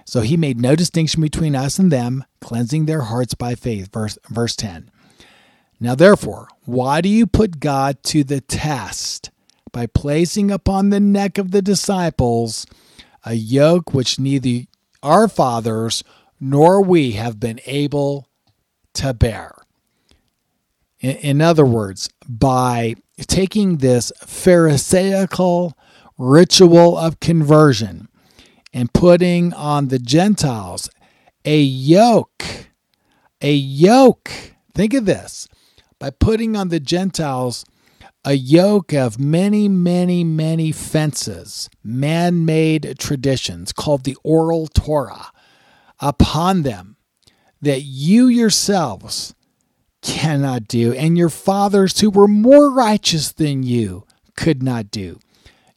So 0.04 0.20
he 0.20 0.36
made 0.36 0.60
no 0.60 0.74
distinction 0.76 1.22
between 1.22 1.56
us 1.56 1.78
and 1.78 1.90
them, 1.90 2.24
cleansing 2.40 2.86
their 2.86 3.02
hearts 3.02 3.34
by 3.34 3.54
faith. 3.54 3.92
Verse, 3.92 4.18
verse 4.28 4.54
10. 4.56 4.90
Now, 5.80 5.94
therefore, 5.94 6.48
why 6.64 7.00
do 7.00 7.08
you 7.08 7.26
put 7.26 7.60
God 7.60 8.02
to 8.04 8.22
the 8.22 8.40
test 8.40 9.30
by 9.72 9.86
placing 9.86 10.50
upon 10.50 10.90
the 10.90 11.00
neck 11.00 11.38
of 11.38 11.50
the 11.50 11.62
disciples 11.62 12.66
a 13.24 13.34
yoke 13.34 13.94
which 13.94 14.18
neither 14.18 14.66
our 15.02 15.28
fathers 15.28 16.04
nor 16.38 16.82
we 16.82 17.12
have 17.12 17.40
been 17.40 17.60
able 17.66 18.28
to 18.94 19.14
bear? 19.14 19.54
In, 21.00 21.16
in 21.16 21.40
other 21.40 21.64
words, 21.64 22.10
by 22.28 22.94
taking 23.26 23.78
this 23.78 24.12
Pharisaical 24.24 25.76
ritual 26.18 26.96
of 26.96 27.20
conversion, 27.20 28.08
and 28.72 28.92
putting 28.92 29.52
on 29.52 29.88
the 29.88 29.98
Gentiles 29.98 30.88
a 31.44 31.60
yoke. 31.60 32.44
A 33.40 33.52
yoke. 33.52 34.30
Think 34.74 34.94
of 34.94 35.04
this 35.04 35.48
by 35.98 36.10
putting 36.10 36.56
on 36.56 36.68
the 36.68 36.80
Gentiles 36.80 37.64
a 38.24 38.34
yoke 38.34 38.92
of 38.92 39.18
many, 39.18 39.68
many, 39.68 40.22
many 40.22 40.70
fences, 40.70 41.68
man 41.82 42.44
made 42.44 42.94
traditions 42.98 43.72
called 43.72 44.04
the 44.04 44.16
oral 44.22 44.68
Torah 44.68 45.32
upon 45.98 46.62
them 46.62 46.91
that 47.62 47.82
you 47.82 48.26
yourselves 48.26 49.34
cannot 50.02 50.68
do, 50.68 50.92
and 50.92 51.16
your 51.16 51.28
fathers 51.28 52.00
who 52.00 52.10
were 52.10 52.28
more 52.28 52.70
righteous 52.70 53.32
than 53.32 53.62
you 53.62 54.04
could 54.36 54.62
not 54.62 54.90
do. 54.90 55.18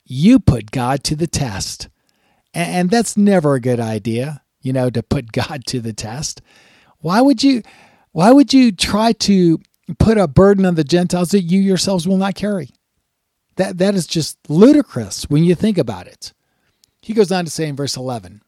You 0.03 0.39
put 0.39 0.71
God 0.71 1.03
to 1.05 1.15
the 1.15 1.27
test 1.27 1.87
and 2.55 2.89
that's 2.89 3.17
never 3.17 3.55
a 3.55 3.59
good 3.59 3.81
idea, 3.81 4.41
you 4.61 4.71
know, 4.71 4.89
to 4.89 5.03
put 5.03 5.31
God 5.33 5.65
to 5.67 5.81
the 5.81 5.93
test. 5.93 6.41
Why 6.99 7.21
would 7.21 7.43
you 7.43 7.61
why 8.13 8.31
would 8.31 8.53
you 8.53 8.71
try 8.71 9.11
to 9.11 9.59
put 9.99 10.17
a 10.17 10.27
burden 10.27 10.65
on 10.65 10.75
the 10.75 10.85
Gentiles 10.85 11.29
that 11.29 11.41
you 11.41 11.59
yourselves 11.59 12.07
will 12.07 12.17
not 12.17 12.33
carry. 12.33 12.69
That, 13.57 13.77
that 13.77 13.93
is 13.93 14.07
just 14.07 14.37
ludicrous 14.49 15.29
when 15.29 15.43
you 15.43 15.53
think 15.53 15.77
about 15.77 16.07
it. 16.07 16.33
He 17.01 17.13
goes 17.13 17.31
on 17.31 17.45
to 17.45 17.51
say 17.51 17.67
in 17.67 17.75
verse 17.75 17.95
11 17.95 18.41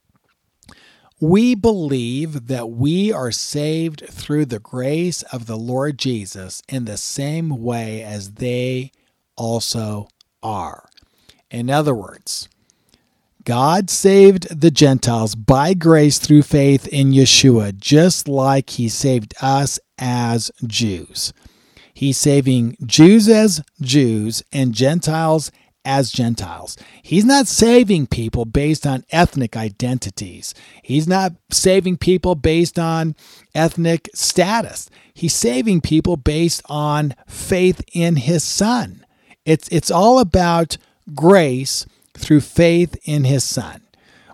We 1.20 1.56
believe 1.56 2.46
that 2.46 2.70
we 2.70 3.12
are 3.12 3.32
saved 3.32 4.04
through 4.08 4.46
the 4.46 4.60
grace 4.60 5.24
of 5.24 5.48
the 5.48 5.58
Lord 5.58 5.98
Jesus 5.98 6.62
in 6.70 6.86
the 6.86 6.98
same 6.98 7.64
way 7.64 8.04
as 8.04 8.34
they 8.34 8.92
also 9.36 10.10
are. 10.44 10.90
In 11.50 11.72
other 11.72 11.96
words, 11.96 12.48
God 13.46 13.90
saved 13.90 14.62
the 14.62 14.70
Gentiles 14.70 15.34
by 15.34 15.74
grace 15.74 16.20
through 16.20 16.44
faith 16.44 16.88
in 16.90 17.12
Yeshua, 17.12 17.76
just 17.76 18.28
like 18.28 18.72
he 18.72 18.88
saved 18.88 19.34
us 19.42 19.80
as 19.98 20.52
Jews. 20.68 21.34
He's 21.96 22.18
saving 22.20 22.78
Jews 22.86 23.28
as 23.28 23.64
Jews 23.82 24.44
and 24.54 24.76
Gentiles 24.76 25.52
as 25.88 26.12
Gentiles. 26.12 26.78
He's 27.02 27.26
not 27.26 27.48
saving 27.48 28.08
people 28.08 28.46
based 28.46 28.86
on 28.86 29.06
ethnic 29.10 29.56
identities. 29.56 30.54
He's 30.84 31.08
not 31.08 31.34
saving 31.50 31.98
people 31.98 32.36
based 32.36 32.78
on 32.78 33.16
ethnic 33.56 34.10
status. 34.14 34.90
He's 35.14 35.34
saving 35.34 35.82
people 35.82 36.18
based 36.18 36.62
on 36.70 37.16
faith 37.26 37.82
in 37.94 38.18
his 38.18 38.44
son. 38.44 39.06
It's 39.46 39.70
it's 39.70 39.90
all 39.90 40.20
about 40.20 40.78
grace 41.16 41.86
through 42.18 42.42
faith 42.42 42.98
in 43.06 43.24
his 43.24 43.44
Son. 43.44 43.82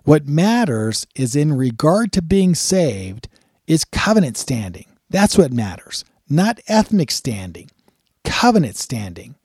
What 0.03 0.27
matters 0.27 1.05
is 1.15 1.35
in 1.35 1.53
regard 1.53 2.11
to 2.13 2.21
being 2.21 2.55
saved 2.55 3.27
is 3.67 3.85
covenant 3.85 4.37
standing. 4.37 4.87
That's 5.09 5.37
what 5.37 5.53
matters, 5.53 6.03
not 6.27 6.59
ethnic 6.67 7.11
standing, 7.11 7.69
covenant 8.23 8.75
standing. 8.75 9.35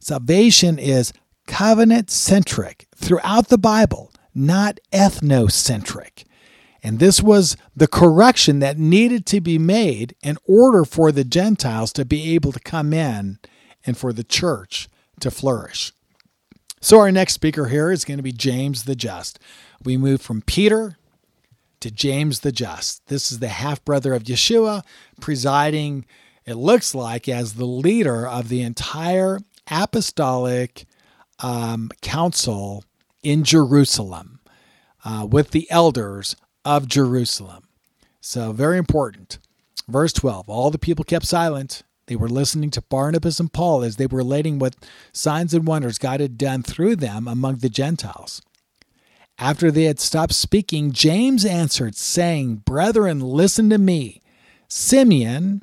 Salvation 0.00 0.78
is 0.78 1.12
covenant 1.46 2.10
centric 2.10 2.86
throughout 2.94 3.48
the 3.48 3.58
Bible, 3.58 4.12
not 4.34 4.78
ethnocentric. 4.92 6.24
And 6.82 6.98
this 6.98 7.22
was 7.22 7.56
the 7.76 7.86
correction 7.86 8.58
that 8.58 8.78
needed 8.78 9.24
to 9.26 9.40
be 9.40 9.58
made 9.58 10.16
in 10.22 10.36
order 10.46 10.84
for 10.84 11.12
the 11.12 11.24
Gentiles 11.24 11.92
to 11.92 12.04
be 12.04 12.34
able 12.34 12.52
to 12.52 12.60
come 12.60 12.92
in 12.92 13.38
and 13.86 13.96
for 13.96 14.12
the 14.12 14.24
church 14.24 14.88
to 15.20 15.30
flourish. 15.30 15.92
So, 16.80 16.98
our 16.98 17.12
next 17.12 17.34
speaker 17.34 17.66
here 17.66 17.92
is 17.92 18.04
going 18.04 18.16
to 18.16 18.24
be 18.24 18.32
James 18.32 18.84
the 18.84 18.96
Just. 18.96 19.38
We 19.84 19.96
move 19.96 20.20
from 20.20 20.42
Peter 20.42 20.98
to 21.78 21.90
James 21.92 22.40
the 22.40 22.50
Just. 22.50 23.06
This 23.06 23.30
is 23.30 23.38
the 23.38 23.48
half 23.48 23.84
brother 23.84 24.14
of 24.14 24.24
Yeshua, 24.24 24.82
presiding, 25.20 26.04
it 26.44 26.54
looks 26.54 26.92
like, 26.92 27.28
as 27.28 27.54
the 27.54 27.64
leader 27.64 28.26
of 28.26 28.48
the 28.48 28.62
entire 28.62 29.38
apostolic 29.70 30.86
um, 31.42 31.90
council 32.00 32.84
in 33.22 33.44
Jerusalem 33.44 34.40
uh, 35.04 35.26
with 35.28 35.50
the 35.50 35.70
elders 35.70 36.36
of 36.64 36.88
Jerusalem. 36.88 37.64
So, 38.20 38.52
very 38.52 38.78
important. 38.78 39.38
Verse 39.88 40.12
12 40.12 40.48
All 40.48 40.70
the 40.70 40.78
people 40.78 41.04
kept 41.04 41.26
silent 41.26 41.82
they 42.06 42.16
were 42.16 42.28
listening 42.28 42.70
to 42.72 42.82
Barnabas 42.82 43.38
and 43.40 43.52
Paul 43.52 43.82
as 43.82 43.96
they 43.96 44.06
were 44.06 44.18
relating 44.18 44.58
what 44.58 44.76
signs 45.12 45.54
and 45.54 45.66
wonders 45.66 45.98
God 45.98 46.20
had 46.20 46.36
done 46.36 46.62
through 46.62 46.96
them 46.96 47.28
among 47.28 47.56
the 47.56 47.68
Gentiles. 47.68 48.42
After 49.38 49.70
they 49.70 49.84
had 49.84 50.00
stopped 50.00 50.34
speaking, 50.34 50.92
James 50.92 51.44
answered, 51.44 51.94
saying, 51.96 52.56
Brethren, 52.56 53.20
listen 53.20 53.70
to 53.70 53.78
me. 53.78 54.20
Simeon 54.68 55.62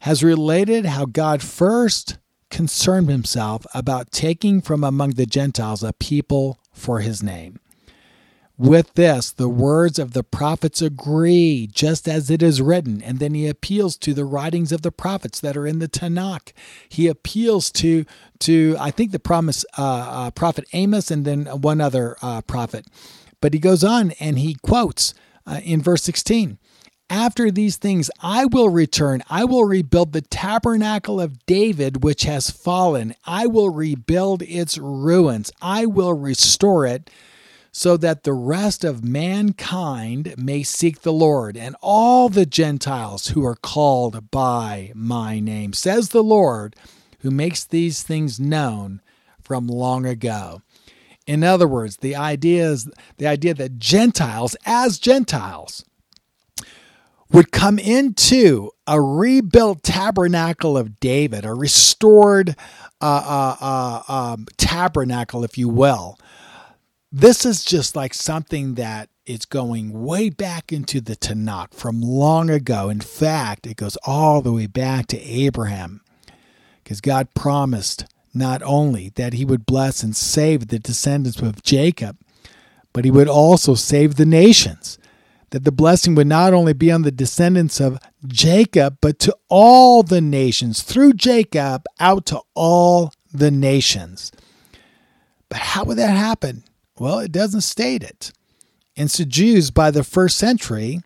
has 0.00 0.24
related 0.24 0.86
how 0.86 1.06
God 1.06 1.42
first 1.42 2.18
concerned 2.54 3.08
himself 3.08 3.66
about 3.74 4.12
taking 4.12 4.60
from 4.60 4.84
among 4.84 5.10
the 5.10 5.26
Gentiles 5.26 5.82
a 5.82 5.92
people 5.92 6.60
for 6.72 7.00
his 7.00 7.20
name. 7.20 7.58
With 8.56 8.94
this, 8.94 9.32
the 9.32 9.48
words 9.48 9.98
of 9.98 10.12
the 10.12 10.22
prophets 10.22 10.80
agree, 10.80 11.66
just 11.66 12.06
as 12.06 12.30
it 12.30 12.44
is 12.44 12.62
written. 12.62 13.02
And 13.02 13.18
then 13.18 13.34
he 13.34 13.48
appeals 13.48 13.96
to 13.96 14.14
the 14.14 14.24
writings 14.24 14.70
of 14.70 14.82
the 14.82 14.92
prophets 14.92 15.40
that 15.40 15.56
are 15.56 15.66
in 15.66 15.80
the 15.80 15.88
Tanakh. 15.88 16.52
He 16.88 17.08
appeals 17.08 17.72
to, 17.72 18.04
to 18.38 18.76
I 18.78 18.92
think, 18.92 19.10
the 19.10 19.18
promise, 19.18 19.64
uh, 19.76 19.82
uh, 19.82 20.30
prophet 20.30 20.64
Amos 20.72 21.10
and 21.10 21.24
then 21.24 21.46
one 21.46 21.80
other 21.80 22.16
uh, 22.22 22.42
prophet. 22.42 22.86
But 23.40 23.52
he 23.52 23.58
goes 23.58 23.82
on 23.82 24.12
and 24.20 24.38
he 24.38 24.54
quotes 24.62 25.12
uh, 25.44 25.60
in 25.64 25.82
verse 25.82 26.04
16 26.04 26.58
After 27.16 27.48
these 27.48 27.76
things 27.76 28.10
I 28.20 28.44
will 28.44 28.68
return, 28.68 29.22
I 29.30 29.44
will 29.44 29.62
rebuild 29.62 30.12
the 30.12 30.20
tabernacle 30.20 31.20
of 31.20 31.46
David, 31.46 32.02
which 32.02 32.24
has 32.24 32.50
fallen. 32.50 33.14
I 33.24 33.46
will 33.46 33.70
rebuild 33.70 34.42
its 34.42 34.78
ruins, 34.78 35.52
I 35.62 35.86
will 35.86 36.12
restore 36.12 36.84
it 36.86 37.08
so 37.70 37.96
that 37.98 38.24
the 38.24 38.32
rest 38.32 38.82
of 38.82 39.04
mankind 39.04 40.34
may 40.36 40.64
seek 40.64 41.02
the 41.02 41.12
Lord 41.12 41.56
and 41.56 41.76
all 41.80 42.28
the 42.28 42.46
Gentiles 42.46 43.28
who 43.28 43.46
are 43.46 43.54
called 43.54 44.32
by 44.32 44.90
my 44.92 45.38
name, 45.38 45.72
says 45.72 46.08
the 46.08 46.24
Lord, 46.24 46.74
who 47.20 47.30
makes 47.30 47.62
these 47.62 48.02
things 48.02 48.40
known 48.40 49.00
from 49.40 49.68
long 49.68 50.04
ago. 50.04 50.62
In 51.28 51.44
other 51.44 51.68
words, 51.68 51.98
the 51.98 52.16
idea 52.16 52.64
is 52.64 52.90
the 53.18 53.28
idea 53.28 53.54
that 53.54 53.78
Gentiles, 53.78 54.56
as 54.66 54.98
Gentiles, 54.98 55.84
would 57.34 57.50
come 57.50 57.80
into 57.80 58.70
a 58.86 59.00
rebuilt 59.00 59.82
tabernacle 59.82 60.78
of 60.78 61.00
David, 61.00 61.44
a 61.44 61.52
restored 61.52 62.54
uh, 63.00 63.56
uh, 63.60 64.02
uh, 64.08 64.12
um, 64.12 64.46
tabernacle, 64.56 65.42
if 65.42 65.58
you 65.58 65.68
will, 65.68 66.16
this 67.10 67.44
is 67.44 67.64
just 67.64 67.96
like 67.96 68.14
something 68.14 68.74
that 68.74 69.08
is 69.26 69.46
going 69.46 70.04
way 70.04 70.30
back 70.30 70.72
into 70.72 71.00
the 71.00 71.16
Tanakh 71.16 71.74
from 71.74 72.00
long 72.00 72.50
ago. 72.50 72.88
In 72.88 73.00
fact, 73.00 73.66
it 73.66 73.78
goes 73.78 73.98
all 74.04 74.40
the 74.40 74.52
way 74.52 74.68
back 74.68 75.08
to 75.08 75.20
Abraham 75.20 76.02
because 76.84 77.00
God 77.00 77.34
promised 77.34 78.04
not 78.32 78.62
only 78.62 79.08
that 79.16 79.32
he 79.32 79.44
would 79.44 79.66
bless 79.66 80.04
and 80.04 80.14
save 80.14 80.68
the 80.68 80.78
descendants 80.78 81.40
of 81.40 81.64
Jacob, 81.64 82.16
but 82.92 83.04
he 83.04 83.10
would 83.10 83.28
also 83.28 83.74
save 83.74 84.14
the 84.14 84.26
nations. 84.26 84.98
That 85.54 85.62
the 85.62 85.70
blessing 85.70 86.16
would 86.16 86.26
not 86.26 86.52
only 86.52 86.72
be 86.72 86.90
on 86.90 87.02
the 87.02 87.12
descendants 87.12 87.80
of 87.80 88.00
Jacob, 88.26 88.98
but 89.00 89.20
to 89.20 89.36
all 89.48 90.02
the 90.02 90.20
nations, 90.20 90.82
through 90.82 91.12
Jacob 91.12 91.84
out 92.00 92.26
to 92.26 92.40
all 92.54 93.12
the 93.32 93.52
nations. 93.52 94.32
But 95.48 95.58
how 95.58 95.84
would 95.84 95.96
that 95.98 96.16
happen? 96.16 96.64
Well, 96.98 97.20
it 97.20 97.30
doesn't 97.30 97.60
state 97.60 98.02
it. 98.02 98.32
And 98.96 99.08
so 99.08 99.22
Jews 99.22 99.70
by 99.70 99.92
the 99.92 100.02
first 100.02 100.38
century 100.38 101.02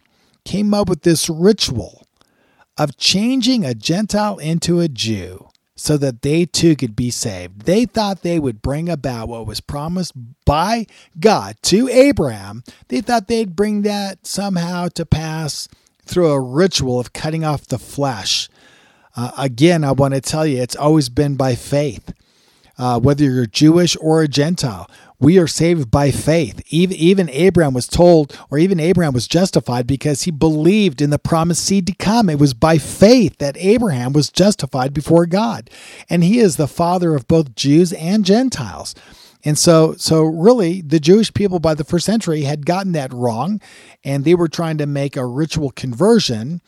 came 0.46 0.72
up 0.72 0.88
with 0.88 1.02
this 1.02 1.28
ritual 1.28 2.06
of 2.78 2.96
changing 2.96 3.66
a 3.66 3.74
Gentile 3.74 4.38
into 4.38 4.80
a 4.80 4.88
Jew 4.88 5.47
so 5.78 5.96
that 5.96 6.22
they 6.22 6.44
too 6.44 6.74
could 6.74 6.96
be 6.96 7.08
saved. 7.08 7.62
They 7.62 7.84
thought 7.84 8.22
they 8.22 8.40
would 8.40 8.60
bring 8.60 8.88
about 8.88 9.28
what 9.28 9.46
was 9.46 9.60
promised 9.60 10.12
by 10.44 10.86
God 11.20 11.56
to 11.62 11.88
Abraham. 11.88 12.64
They 12.88 13.00
thought 13.00 13.28
they'd 13.28 13.54
bring 13.54 13.82
that 13.82 14.26
somehow 14.26 14.88
to 14.88 15.06
pass 15.06 15.68
through 16.04 16.32
a 16.32 16.40
ritual 16.40 16.98
of 16.98 17.12
cutting 17.12 17.44
off 17.44 17.68
the 17.68 17.78
flesh. 17.78 18.48
Uh, 19.16 19.30
again, 19.38 19.84
I 19.84 19.92
want 19.92 20.14
to 20.14 20.20
tell 20.20 20.44
you, 20.44 20.60
it's 20.60 20.74
always 20.74 21.08
been 21.08 21.36
by 21.36 21.54
faith. 21.54 22.12
Uh, 22.76 22.98
whether 22.98 23.24
you're 23.24 23.46
Jewish 23.46 23.96
or 24.00 24.22
a 24.22 24.28
Gentile, 24.28 24.90
we 25.20 25.38
are 25.38 25.46
saved 25.46 25.90
by 25.90 26.10
faith. 26.10 26.62
Even, 26.68 26.96
even 26.96 27.30
Abraham 27.30 27.74
was 27.74 27.86
told, 27.86 28.38
or 28.50 28.58
even 28.58 28.78
Abraham 28.78 29.12
was 29.12 29.26
justified 29.26 29.86
because 29.86 30.22
he 30.22 30.30
believed 30.30 31.02
in 31.02 31.10
the 31.10 31.18
promised 31.18 31.64
seed 31.64 31.86
to 31.88 31.94
come. 31.94 32.30
It 32.30 32.38
was 32.38 32.54
by 32.54 32.78
faith 32.78 33.38
that 33.38 33.56
Abraham 33.58 34.12
was 34.12 34.30
justified 34.30 34.94
before 34.94 35.26
God. 35.26 35.70
And 36.08 36.22
he 36.22 36.38
is 36.38 36.56
the 36.56 36.68
father 36.68 37.14
of 37.14 37.26
both 37.26 37.54
Jews 37.54 37.92
and 37.94 38.24
Gentiles. 38.24 38.94
And 39.44 39.58
so, 39.58 39.94
so 39.94 40.22
really, 40.22 40.82
the 40.82 41.00
Jewish 41.00 41.32
people 41.32 41.58
by 41.58 41.74
the 41.74 41.84
first 41.84 42.06
century 42.06 42.42
had 42.42 42.66
gotten 42.66 42.92
that 42.92 43.12
wrong, 43.12 43.60
and 44.04 44.24
they 44.24 44.34
were 44.34 44.48
trying 44.48 44.78
to 44.78 44.86
make 44.86 45.16
a 45.16 45.26
ritual 45.26 45.70
conversion 45.70 46.60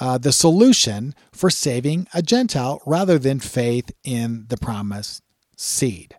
uh, 0.00 0.18
the 0.18 0.32
solution 0.32 1.14
for 1.32 1.50
saving 1.50 2.06
a 2.14 2.22
Gentile 2.22 2.80
rather 2.86 3.18
than 3.18 3.40
faith 3.40 3.90
in 4.04 4.46
the 4.48 4.56
promised 4.56 5.22
seed. 5.56 6.14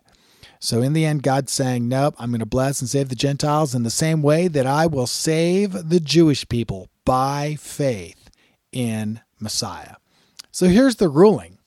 So 0.60 0.82
in 0.82 0.92
the 0.92 1.06
end, 1.06 1.22
God's 1.22 1.52
saying, 1.52 1.88
Nope, 1.88 2.14
I'm 2.18 2.30
going 2.30 2.40
to 2.40 2.46
bless 2.46 2.80
and 2.80 2.88
save 2.88 3.08
the 3.08 3.14
Gentiles 3.14 3.74
in 3.74 3.82
the 3.82 3.90
same 3.90 4.20
way 4.22 4.46
that 4.46 4.66
I 4.66 4.86
will 4.86 5.06
save 5.06 5.88
the 5.88 6.00
Jewish 6.00 6.46
people 6.48 6.88
by 7.06 7.56
faith 7.58 8.30
in 8.70 9.20
Messiah. 9.40 9.96
So 10.52 10.66
here's 10.66 10.96
the 10.96 11.08
ruling 11.08 11.58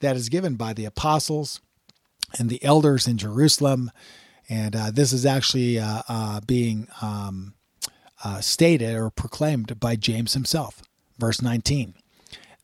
that 0.00 0.16
is 0.16 0.30
given 0.30 0.54
by 0.54 0.72
the 0.72 0.86
apostles 0.86 1.60
and 2.38 2.48
the 2.48 2.64
elders 2.64 3.06
in 3.06 3.18
Jerusalem. 3.18 3.90
And 4.48 4.74
uh, 4.74 4.90
this 4.90 5.12
is 5.12 5.26
actually 5.26 5.78
uh, 5.78 6.02
uh, 6.08 6.40
being 6.46 6.88
um, 7.02 7.54
uh, 8.24 8.40
stated 8.40 8.96
or 8.96 9.10
proclaimed 9.10 9.78
by 9.78 9.96
James 9.96 10.32
himself. 10.32 10.82
Verse 11.18 11.42
19 11.42 11.94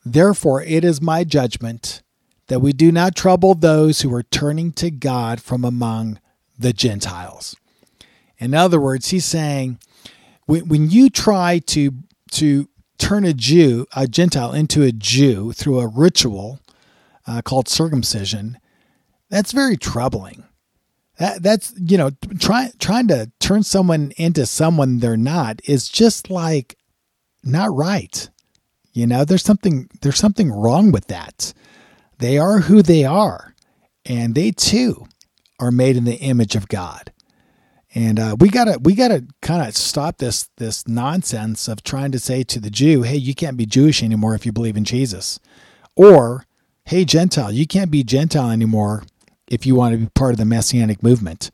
Therefore, 0.05 0.63
it 0.63 0.85
is 0.85 1.03
my 1.03 1.25
judgment 1.25 2.03
that 2.49 2.61
we 2.61 2.73
do 2.73 2.93
not 2.93 3.15
trouble 3.15 3.55
those 3.55 4.01
who 4.01 4.15
are 4.15 4.23
turning 4.23 4.73
to 4.73 4.91
God 4.91 5.41
from 5.41 5.65
among 5.65 6.21
the 6.59 6.73
Gentiles. 6.73 7.57
In 8.39 8.55
other 8.55 8.81
words, 8.81 9.09
he's 9.09 9.25
saying 9.25 9.79
when, 10.47 10.69
when 10.69 10.91
you 10.91 11.11
try 11.11 11.59
to 11.67 11.93
to 12.33 12.69
turn 12.99 13.25
a 13.25 13.33
Jew, 13.33 13.87
a 13.95 14.07
Gentile, 14.07 14.53
into 14.53 14.83
a 14.83 14.93
Jew 14.93 15.53
through 15.53 15.81
a 15.81 15.87
ritual 15.87 16.61
uh, 17.27 17.43
called 17.43 17.69
circumcision, 17.69 18.59
that's 19.29 19.53
very 19.53 19.77
troubling. 19.77 20.45
That 21.19 21.43
that's 21.43 21.73
you 21.79 21.97
know 21.97 22.11
trying 22.39 22.73
trying 22.79 23.09
to 23.09 23.31
turn 23.41 23.63
someone 23.63 24.13
into 24.17 24.45
someone 24.47 24.99
they're 24.99 25.17
not 25.17 25.61
is 25.65 25.89
just 25.89 26.31
like 26.31 26.77
not 27.43 27.75
right. 27.75 28.29
You 28.93 29.07
know, 29.07 29.25
there's 29.25 29.45
something 29.45 29.89
there's 30.03 30.19
something 30.19 30.51
wrong 30.51 30.93
with 30.93 31.07
that. 31.09 31.55
They 32.19 32.39
are 32.39 32.61
who 32.61 32.83
they 32.83 33.05
are, 33.05 33.55
and 34.05 34.35
they 34.35 34.51
too 34.51 35.07
are 35.59 35.71
made 35.71 35.97
in 35.97 36.05
the 36.05 36.17
image 36.17 36.55
of 36.57 36.69
God. 36.69 37.13
And 37.95 38.19
uh, 38.19 38.37
we 38.39 38.51
gotta 38.51 38.79
we 38.83 38.95
gotta 38.95 39.25
kind 39.41 39.67
of 39.67 39.77
stop 39.77 40.19
this 40.19 40.49
this 40.57 40.87
nonsense 40.87 41.69
of 41.69 41.83
trying 41.83 42.13
to 42.13 42.19
say 42.19 42.43
to 42.43 42.61
the 42.61 42.71
Jew, 42.71 43.03
"Hey, 43.03 43.17
you 43.17 43.35
can't 43.35 43.57
be 43.57 43.67
Jewish 43.67 44.03
anymore 44.03 44.35
if 44.35 44.45
you 44.45 44.53
believe 44.53 44.77
in 44.77 44.85
Jesus," 44.85 45.41
or 45.95 46.45
"Hey, 46.85 47.05
Gentile, 47.05 47.53
you 47.53 47.67
can't 47.67 47.91
be 47.91 48.03
Gentile 48.03 48.51
anymore 48.51 49.05
if 49.49 49.65
you 49.65 49.75
want 49.75 49.93
to 49.93 49.99
be 49.99 50.11
part 50.15 50.33
of 50.33 50.39
the 50.39 50.45
Messianic 50.45 51.03
movement." 51.03 51.51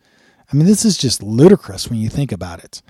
I 0.52 0.56
mean, 0.56 0.66
this 0.66 0.84
is 0.84 0.98
just 0.98 1.22
ludicrous 1.22 1.88
when 1.88 1.98
you 1.98 2.08
think 2.08 2.32
about 2.32 2.62
it. 2.62 2.82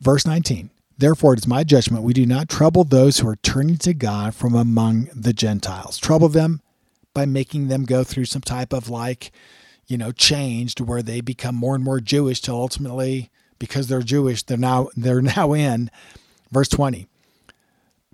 Verse 0.00 0.26
19 0.26 0.70
Therefore, 0.98 1.32
it 1.34 1.40
is 1.40 1.46
my 1.46 1.64
judgment 1.64 2.02
we 2.02 2.12
do 2.12 2.26
not 2.26 2.48
trouble 2.48 2.84
those 2.84 3.18
who 3.18 3.28
are 3.28 3.36
turning 3.36 3.78
to 3.78 3.94
God 3.94 4.34
from 4.34 4.54
among 4.54 5.08
the 5.14 5.32
Gentiles. 5.32 5.96
Trouble 5.96 6.28
them 6.28 6.60
by 7.14 7.24
making 7.24 7.68
them 7.68 7.84
go 7.84 8.04
through 8.04 8.26
some 8.26 8.42
type 8.42 8.72
of 8.72 8.90
like 8.90 9.32
you 9.88 9.96
know, 9.96 10.12
changed 10.12 10.80
where 10.80 11.02
they 11.02 11.20
become 11.20 11.54
more 11.54 11.74
and 11.74 11.82
more 11.82 11.98
Jewish 11.98 12.40
till 12.40 12.54
ultimately, 12.54 13.30
because 13.58 13.88
they're 13.88 14.02
Jewish, 14.02 14.44
they're 14.44 14.56
now 14.56 14.90
they're 14.96 15.22
now 15.36 15.54
in 15.54 15.90
verse 16.52 16.68
20. 16.68 17.08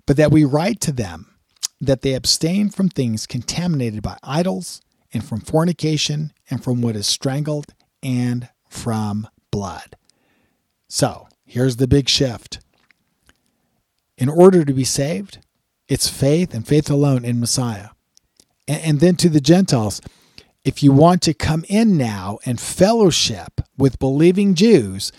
But 0.07 0.17
that 0.17 0.31
we 0.31 0.45
write 0.45 0.79
to 0.81 0.91
them 0.91 1.35
that 1.81 2.01
they 2.01 2.13
abstain 2.13 2.69
from 2.69 2.89
things 2.89 3.27
contaminated 3.27 4.01
by 4.01 4.17
idols 4.23 4.81
and 5.13 5.23
from 5.23 5.41
fornication 5.41 6.31
and 6.49 6.63
from 6.63 6.81
what 6.81 6.95
is 6.95 7.05
strangled 7.05 7.73
and 8.01 8.49
from 8.69 9.27
blood. 9.51 9.97
So 10.87 11.27
here's 11.45 11.75
the 11.75 11.87
big 11.87 12.07
shift. 12.07 12.59
In 14.17 14.29
order 14.29 14.63
to 14.63 14.73
be 14.73 14.83
saved, 14.83 15.39
it's 15.87 16.09
faith 16.09 16.53
and 16.53 16.67
faith 16.67 16.89
alone 16.89 17.25
in 17.25 17.39
Messiah. 17.39 17.89
And, 18.67 18.81
and 18.81 18.99
then 18.99 19.15
to 19.17 19.29
the 19.29 19.41
Gentiles, 19.41 20.01
if 20.63 20.81
you 20.81 20.91
want 20.91 21.21
to 21.23 21.33
come 21.33 21.63
in 21.69 21.97
now 21.97 22.39
and 22.45 22.59
fellowship 22.59 23.61
with 23.77 23.99
believing 23.99 24.55
Jews, 24.55 25.11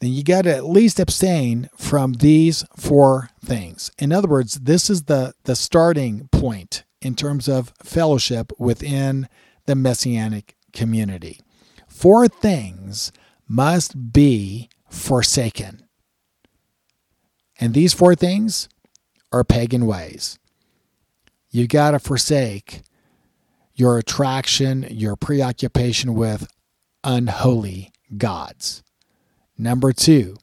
then 0.00 0.12
you 0.12 0.24
got 0.24 0.42
to 0.42 0.54
at 0.54 0.66
least 0.66 0.98
abstain 0.98 1.70
from 1.76 2.14
these 2.14 2.64
four 2.76 3.30
things. 3.44 3.90
In 3.98 4.12
other 4.12 4.28
words, 4.28 4.54
this 4.54 4.90
is 4.90 5.04
the, 5.04 5.34
the 5.44 5.56
starting 5.56 6.28
point 6.28 6.84
in 7.00 7.14
terms 7.14 7.48
of 7.48 7.72
fellowship 7.82 8.52
within 8.58 9.28
the 9.66 9.74
messianic 9.74 10.56
community. 10.72 11.40
Four 11.88 12.28
things 12.28 13.12
must 13.48 14.12
be 14.12 14.68
forsaken. 14.88 15.86
And 17.60 17.74
these 17.74 17.92
four 17.92 18.14
things 18.14 18.68
are 19.30 19.44
pagan 19.44 19.86
ways. 19.86 20.38
You 21.50 21.66
got 21.66 21.90
to 21.92 21.98
forsake 21.98 22.80
your 23.74 23.98
attraction, 23.98 24.86
your 24.90 25.14
preoccupation 25.14 26.14
with 26.14 26.48
unholy 27.04 27.92
gods. 28.16 28.82
Number 29.58 29.92
two, 29.92 30.36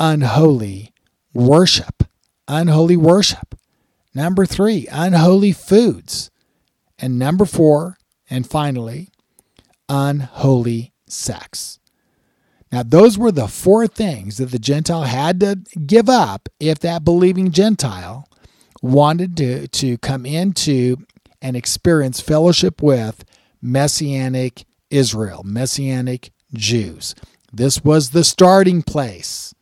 unholy 0.00 0.92
worship. 1.34 2.04
Unholy 2.46 2.96
worship. 2.96 3.54
Number 4.14 4.46
three, 4.46 4.88
unholy 4.90 5.52
foods. 5.52 6.30
And 6.98 7.18
number 7.18 7.44
four, 7.44 7.98
and 8.30 8.48
finally, 8.48 9.10
unholy 9.88 10.92
sex. 11.06 11.77
Now, 12.70 12.82
those 12.82 13.16
were 13.16 13.32
the 13.32 13.48
four 13.48 13.86
things 13.86 14.36
that 14.36 14.50
the 14.50 14.58
Gentile 14.58 15.04
had 15.04 15.40
to 15.40 15.56
give 15.86 16.08
up 16.08 16.48
if 16.60 16.78
that 16.80 17.04
believing 17.04 17.50
Gentile 17.50 18.28
wanted 18.82 19.36
to, 19.38 19.68
to 19.68 19.98
come 19.98 20.26
into 20.26 20.98
and 21.40 21.56
experience 21.56 22.20
fellowship 22.20 22.82
with 22.82 23.24
Messianic 23.62 24.64
Israel, 24.90 25.42
Messianic 25.44 26.30
Jews. 26.52 27.14
This 27.52 27.82
was 27.82 28.10
the 28.10 28.24
starting 28.24 28.82
place. 28.82 29.54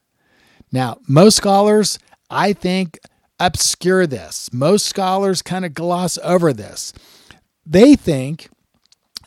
Now, 0.72 0.98
most 1.08 1.36
scholars, 1.36 1.98
I 2.28 2.52
think, 2.52 2.98
obscure 3.38 4.06
this. 4.06 4.52
Most 4.52 4.86
scholars 4.86 5.42
kind 5.42 5.64
of 5.64 5.74
gloss 5.74 6.18
over 6.22 6.52
this. 6.52 6.92
They 7.64 7.94
think 7.94 8.48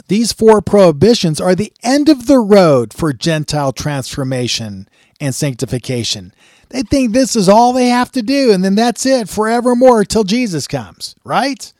these 0.10 0.34
four 0.34 0.60
prohibitions 0.60 1.40
are 1.40 1.54
the 1.54 1.72
end 1.84 2.10
of 2.10 2.26
the 2.26 2.40
road 2.40 2.94
for 2.96 3.14
Gentile 3.14 3.72
transformation 3.72 4.90
and 5.22 5.36
sanctification. 5.36 6.34
They 6.70 6.82
think 6.82 7.14
this 7.14 7.36
is 7.36 7.48
all 7.48 7.74
they 7.74 7.90
have 7.90 8.12
to 8.14 8.24
do, 8.24 8.52
and 8.52 8.64
then 8.64 8.74
that's 8.74 9.06
it 9.06 9.30
forevermore 9.30 10.04
till 10.04 10.24
Jesus 10.24 10.68
comes, 10.68 11.16
right? 11.24 11.72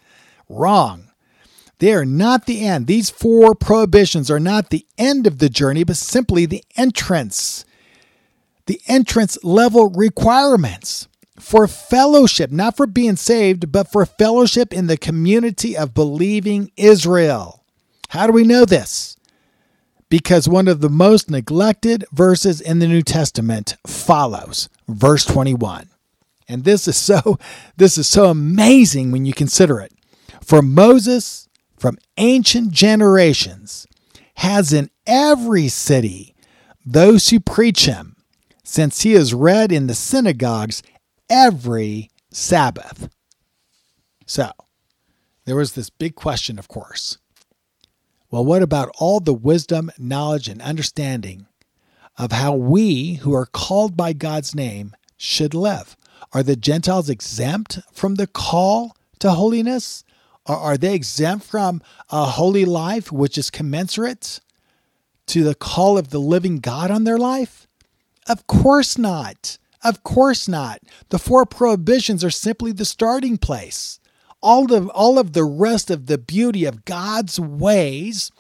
Wrong. 0.48 1.10
They 1.80 1.92
are 1.92 2.06
not 2.06 2.46
the 2.46 2.64
end. 2.64 2.86
These 2.86 3.10
four 3.10 3.56
prohibitions 3.56 4.30
are 4.30 4.40
not 4.40 4.70
the 4.70 4.86
end 4.96 5.26
of 5.26 5.40
the 5.40 5.50
journey, 5.50 5.84
but 5.84 5.98
simply 5.98 6.46
the 6.46 6.64
entrance. 6.78 7.66
The 8.68 8.80
entrance 8.88 9.44
level 9.44 9.90
requirements 9.90 11.08
for 11.40 11.68
fellowship, 11.68 12.52
not 12.52 12.78
for 12.78 12.86
being 12.86 13.16
saved, 13.16 13.72
but 13.72 13.92
for 13.92 14.06
fellowship 14.06 14.72
in 14.72 14.86
the 14.86 14.98
community 14.98 15.76
of 15.76 15.96
believing 15.96 16.72
Israel. 16.78 17.59
How 18.10 18.26
do 18.26 18.34
we 18.34 18.44
know 18.44 18.66
this? 18.66 19.16
Because 20.10 20.50
one 20.50 20.68
of 20.68 20.82
the 20.82 20.90
most 20.90 21.30
neglected 21.30 22.04
verses 22.12 22.60
in 22.60 22.80
the 22.80 22.88
New 22.88 23.04
Testament 23.04 23.78
follows, 23.86 24.68
verse 24.88 25.26
21. 25.26 25.90
And 26.48 26.64
this 26.64 26.88
is 26.88 26.98
so 26.98 27.38
this 27.78 27.98
is 27.98 28.08
so 28.08 28.26
amazing 28.26 29.12
when 29.12 29.26
you 29.26 29.34
consider 29.34 29.80
it. 29.80 29.94
For 30.44 30.62
Moses, 30.62 31.48
from 31.78 32.00
ancient 32.18 32.72
generations, 32.72 33.86
has 34.36 34.74
in 34.74 34.90
every 35.06 35.68
city 35.68 36.36
those 36.84 37.30
who 37.30 37.40
preach 37.40 37.86
him, 37.86 38.16
since 38.64 39.04
he 39.04 39.14
is 39.14 39.34
read 39.36 39.72
in 39.72 39.86
the 39.86 39.94
synagogues 39.94 40.82
every 41.30 42.10
Sabbath. 42.32 43.10
So, 44.26 44.50
there 45.46 45.56
was 45.56 45.74
this 45.74 45.92
big 45.92 46.16
question, 46.16 46.58
of 46.58 46.68
course. 46.68 47.20
Well, 48.32 48.46
what 48.46 48.62
about 48.62 48.92
all 49.00 49.20
the 49.20 49.34
wisdom, 49.34 49.92
knowledge, 49.98 50.48
and 50.48 50.62
understanding 50.62 51.48
of 52.18 52.32
how 52.32 52.54
we 52.54 53.16
who 53.16 53.34
are 53.34 53.48
called 53.48 53.98
by 53.98 54.14
God's 54.14 54.54
name 54.54 54.96
should 55.18 55.54
live? 55.56 55.98
Are 56.32 56.44
the 56.44 56.56
Gentiles 56.56 57.10
exempt 57.10 57.80
from 57.92 58.16
the 58.16 58.28
call 58.28 58.96
to 59.20 59.32
holiness? 59.32 60.04
Are, 60.46 60.58
are 60.58 60.78
they 60.78 60.94
exempt 60.94 61.46
from 61.46 61.82
a 62.12 62.26
holy 62.26 62.66
life 62.66 63.12
which 63.12 63.38
is 63.38 63.50
commensurate 63.50 64.40
to 65.28 65.44
the 65.44 65.56
call 65.56 65.98
of 65.98 66.10
the 66.10 66.20
living 66.20 66.60
God 66.60 66.92
on 66.92 67.06
their 67.06 67.18
life? 67.18 67.68
Of 68.28 68.46
course 68.46 68.96
not. 68.96 69.58
Of 69.84 70.04
course 70.04 70.48
not. 70.48 70.82
The 71.10 71.20
four 71.20 71.46
prohibitions 71.48 72.24
are 72.24 72.30
simply 72.30 72.74
the 72.74 72.86
starting 72.86 73.38
place. 73.38 73.99
All 74.42 74.74
of, 74.74 74.90
all 74.90 75.20
of 75.20 75.34
the 75.34 75.44
rest 75.44 75.90
of 75.90 76.06
the 76.06 76.18
beauty 76.18 76.66
of 76.66 76.86
God's 76.86 77.40
ways, 77.40 78.32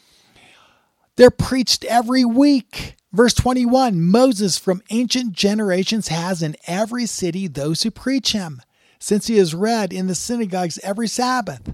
they're 1.15 1.31
preached 1.31 1.83
every 1.85 2.23
week. 2.23 2.95
Verse 3.12 3.33
21 3.33 3.99
Moses 3.99 4.57
from 4.57 4.81
ancient 4.89 5.33
generations 5.33 6.09
has 6.09 6.41
in 6.41 6.55
every 6.67 7.05
city 7.05 7.47
those 7.47 7.83
who 7.83 7.91
preach 7.91 8.31
him, 8.31 8.62
since 8.99 9.27
he 9.27 9.38
is 9.38 9.55
read 9.55 9.91
in 9.91 10.07
the 10.07 10.15
synagogues 10.15 10.79
every 10.83 11.07
Sabbath. 11.07 11.73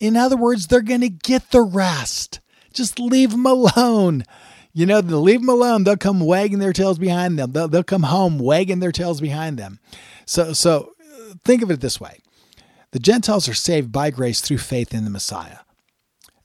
In 0.00 0.16
other 0.16 0.36
words, 0.36 0.66
they're 0.66 0.82
going 0.82 1.00
to 1.02 1.08
get 1.08 1.50
the 1.52 1.62
rest. 1.62 2.40
Just 2.72 2.98
leave 2.98 3.30
them 3.30 3.46
alone. 3.46 4.24
You 4.72 4.86
know, 4.86 5.00
leave 5.00 5.40
them 5.40 5.48
alone. 5.48 5.84
They'll 5.84 5.96
come 5.96 6.20
wagging 6.20 6.58
their 6.58 6.72
tails 6.72 6.98
behind 6.98 7.38
them. 7.38 7.52
They'll, 7.52 7.68
they'll 7.68 7.82
come 7.82 8.04
home 8.04 8.38
wagging 8.38 8.80
their 8.80 8.92
tails 8.92 9.20
behind 9.20 9.58
them. 9.58 9.78
So, 10.24 10.54
so 10.54 10.94
think 11.44 11.62
of 11.62 11.70
it 11.70 11.80
this 11.80 12.00
way 12.00 12.18
the 12.92 13.00
Gentiles 13.00 13.48
are 13.48 13.54
saved 13.54 13.90
by 13.90 14.10
grace 14.10 14.40
through 14.40 14.58
faith 14.58 14.94
in 14.94 15.04
the 15.04 15.10
Messiah. 15.10 15.60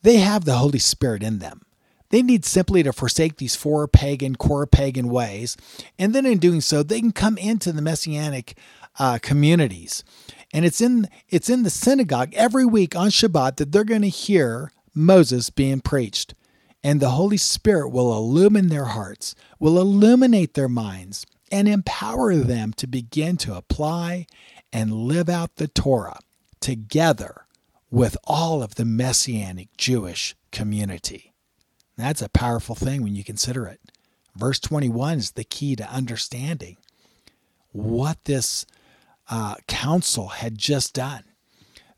They 0.02 0.18
have 0.18 0.46
the 0.46 0.56
Holy 0.56 0.80
Spirit 0.80 1.22
in 1.22 1.40
them. 1.40 1.64
They 2.10 2.22
need 2.22 2.46
simply 2.46 2.84
to 2.84 2.94
forsake 2.94 3.36
these 3.36 3.58
four 3.58 3.86
pagan, 3.88 4.38
core 4.38 4.66
pagan 4.66 5.10
ways. 5.10 5.58
And 6.00 6.16
then 6.16 6.26
in 6.26 6.38
doing 6.38 6.62
so, 6.62 6.82
they 6.82 7.02
can 7.02 7.12
come 7.12 7.38
into 7.38 7.74
the 7.74 7.82
messianic 7.82 8.58
uh, 8.98 9.20
communities. 9.22 10.06
And 10.54 10.64
it's 10.64 10.80
in 10.80 11.10
it's 11.28 11.50
in 11.50 11.64
the 11.64 11.70
synagogue 11.70 12.34
every 12.34 12.66
week 12.66 12.96
on 12.96 13.10
Shabbat 13.10 13.58
that 13.58 13.74
they're 13.74 13.84
going 13.84 14.04
to 14.04 14.08
hear 14.08 14.72
Moses 14.96 15.50
being 15.50 15.82
preached. 15.82 16.34
And 16.82 17.02
the 17.02 17.10
Holy 17.10 17.36
Spirit 17.36 17.90
will 17.90 18.16
illumine 18.16 18.70
their 18.70 18.86
hearts, 18.86 19.36
will 19.60 19.78
illuminate 19.78 20.54
their 20.54 20.70
minds, 20.70 21.26
and 21.52 21.68
empower 21.68 22.36
them 22.36 22.72
to 22.78 22.88
begin 22.88 23.36
to 23.38 23.56
apply 23.56 24.28
and 24.72 24.94
live 24.94 25.28
out 25.28 25.58
the 25.58 25.68
Torah 25.68 26.20
together 26.60 27.46
with 27.90 28.18
all 28.26 28.62
of 28.62 28.76
the 28.76 28.86
Messianic 28.86 29.76
Jewish 29.78 30.36
community. 30.52 31.34
That's 31.98 32.22
a 32.22 32.30
powerful 32.30 32.76
thing 32.76 33.02
when 33.04 33.16
you 33.16 33.24
consider 33.24 33.66
it. 33.66 33.80
Verse 34.36 34.60
21 34.60 35.18
is 35.18 35.32
the 35.32 35.44
key 35.44 35.76
to 35.76 35.90
understanding 35.90 36.78
what 37.72 38.24
this 38.26 38.66
uh, 39.30 39.56
council 39.68 40.28
had 40.28 40.58
just 40.58 40.94
done. 40.94 41.24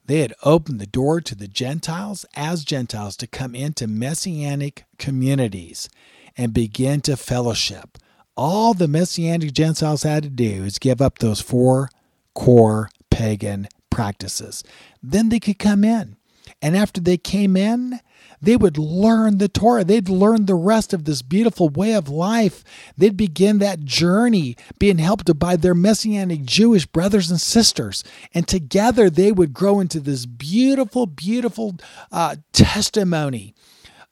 They 0.05 0.21
had 0.21 0.33
opened 0.43 0.79
the 0.79 0.87
door 0.87 1.21
to 1.21 1.35
the 1.35 1.47
Gentiles 1.47 2.25
as 2.35 2.63
Gentiles 2.63 3.15
to 3.17 3.27
come 3.27 3.53
into 3.53 3.87
messianic 3.87 4.85
communities 4.97 5.89
and 6.35 6.53
begin 6.53 7.01
to 7.01 7.17
fellowship. 7.17 7.97
All 8.35 8.73
the 8.73 8.87
messianic 8.87 9.53
Gentiles 9.53 10.03
had 10.03 10.23
to 10.23 10.29
do 10.29 10.63
is 10.63 10.79
give 10.79 11.01
up 11.01 11.19
those 11.19 11.41
four 11.41 11.89
core 12.33 12.89
pagan 13.11 13.67
practices. 13.89 14.63
Then 15.01 15.29
they 15.29 15.39
could 15.39 15.59
come 15.59 15.83
in. 15.83 16.15
And 16.61 16.75
after 16.75 16.99
they 16.99 17.17
came 17.17 17.55
in, 17.55 17.99
they 18.41 18.55
would 18.55 18.77
learn 18.77 19.37
the 19.37 19.47
Torah. 19.47 19.83
They'd 19.83 20.09
learn 20.09 20.45
the 20.45 20.55
rest 20.55 20.93
of 20.93 21.05
this 21.05 21.21
beautiful 21.21 21.69
way 21.69 21.93
of 21.93 22.09
life. 22.09 22.63
They'd 22.97 23.17
begin 23.17 23.59
that 23.59 23.83
journey 23.83 24.55
being 24.77 24.97
helped 24.97 25.37
by 25.37 25.55
their 25.55 25.75
Messianic 25.75 26.43
Jewish 26.43 26.85
brothers 26.85 27.29
and 27.29 27.39
sisters. 27.39 28.03
And 28.33 28.47
together 28.47 29.09
they 29.09 29.31
would 29.31 29.53
grow 29.53 29.79
into 29.79 29.99
this 29.99 30.25
beautiful, 30.25 31.05
beautiful 31.05 31.75
uh, 32.11 32.37
testimony 32.53 33.53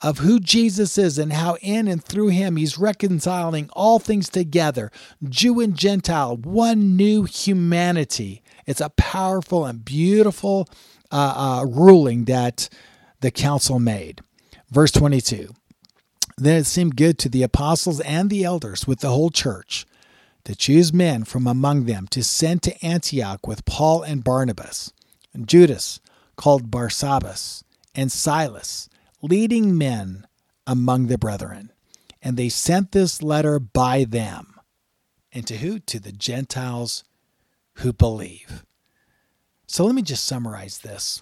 of 0.02 0.20
who 0.20 0.40
Jesus 0.40 0.98
is 0.98 1.18
and 1.18 1.34
how 1.34 1.58
in 1.62 1.88
and 1.88 2.04
through 2.04 2.28
him 2.28 2.56
he's 2.56 2.78
reconciling 2.78 3.70
all 3.74 3.98
things 3.98 4.30
together, 4.30 4.92
Jew 5.28 5.60
and 5.60 5.76
Gentile, 5.76 6.38
one 6.38 6.96
new 6.96 7.24
humanity. 7.24 8.44
It's 8.68 8.82
a 8.82 8.90
powerful 8.90 9.66
and 9.66 9.84
beautiful 9.84 10.70
uh, 11.12 11.62
uh, 11.62 11.66
ruling 11.66 12.26
that 12.26 12.70
the 13.22 13.32
council 13.32 13.80
made. 13.80 14.22
Verse 14.70 14.92
22 14.92 15.50
Then 16.38 16.58
it 16.58 16.66
seemed 16.66 16.98
good 16.98 17.18
to 17.20 17.30
the 17.30 17.44
apostles 17.44 18.02
and 18.02 18.30
the 18.30 18.44
elders 18.44 18.86
with 18.86 19.00
the 19.00 19.10
whole 19.10 19.30
church 19.32 19.86
to 20.44 20.56
choose 20.56 20.94
men 20.94 21.24
from 21.24 21.48
among 21.48 21.86
them 21.86 22.08
to 22.08 22.24
send 22.24 22.62
to 22.64 22.86
Antioch 22.86 23.48
with 23.48 23.66
Paul 23.66 24.04
and 24.04 24.24
Barnabas, 24.24 24.94
and 25.34 25.48
Judas, 25.48 26.00
called 26.36 26.72
Barsabbas, 26.72 27.64
and 27.96 28.12
Silas, 28.12 28.88
leading 29.22 29.78
men 29.78 30.26
among 30.66 31.08
the 31.08 31.18
brethren. 31.18 31.72
And 32.22 32.38
they 32.38 32.50
sent 32.50 32.92
this 32.92 33.22
letter 33.22 33.60
by 33.60 34.06
them. 34.06 34.56
And 35.34 35.46
to 35.48 35.58
who? 35.58 35.80
To 35.80 36.00
the 36.00 36.12
Gentiles 36.12 37.04
who 37.78 37.94
believe. 37.94 38.64
So 39.68 39.86
let 39.86 39.96
me 39.96 40.02
just 40.02 40.24
summarize 40.24 40.80
this 40.80 41.22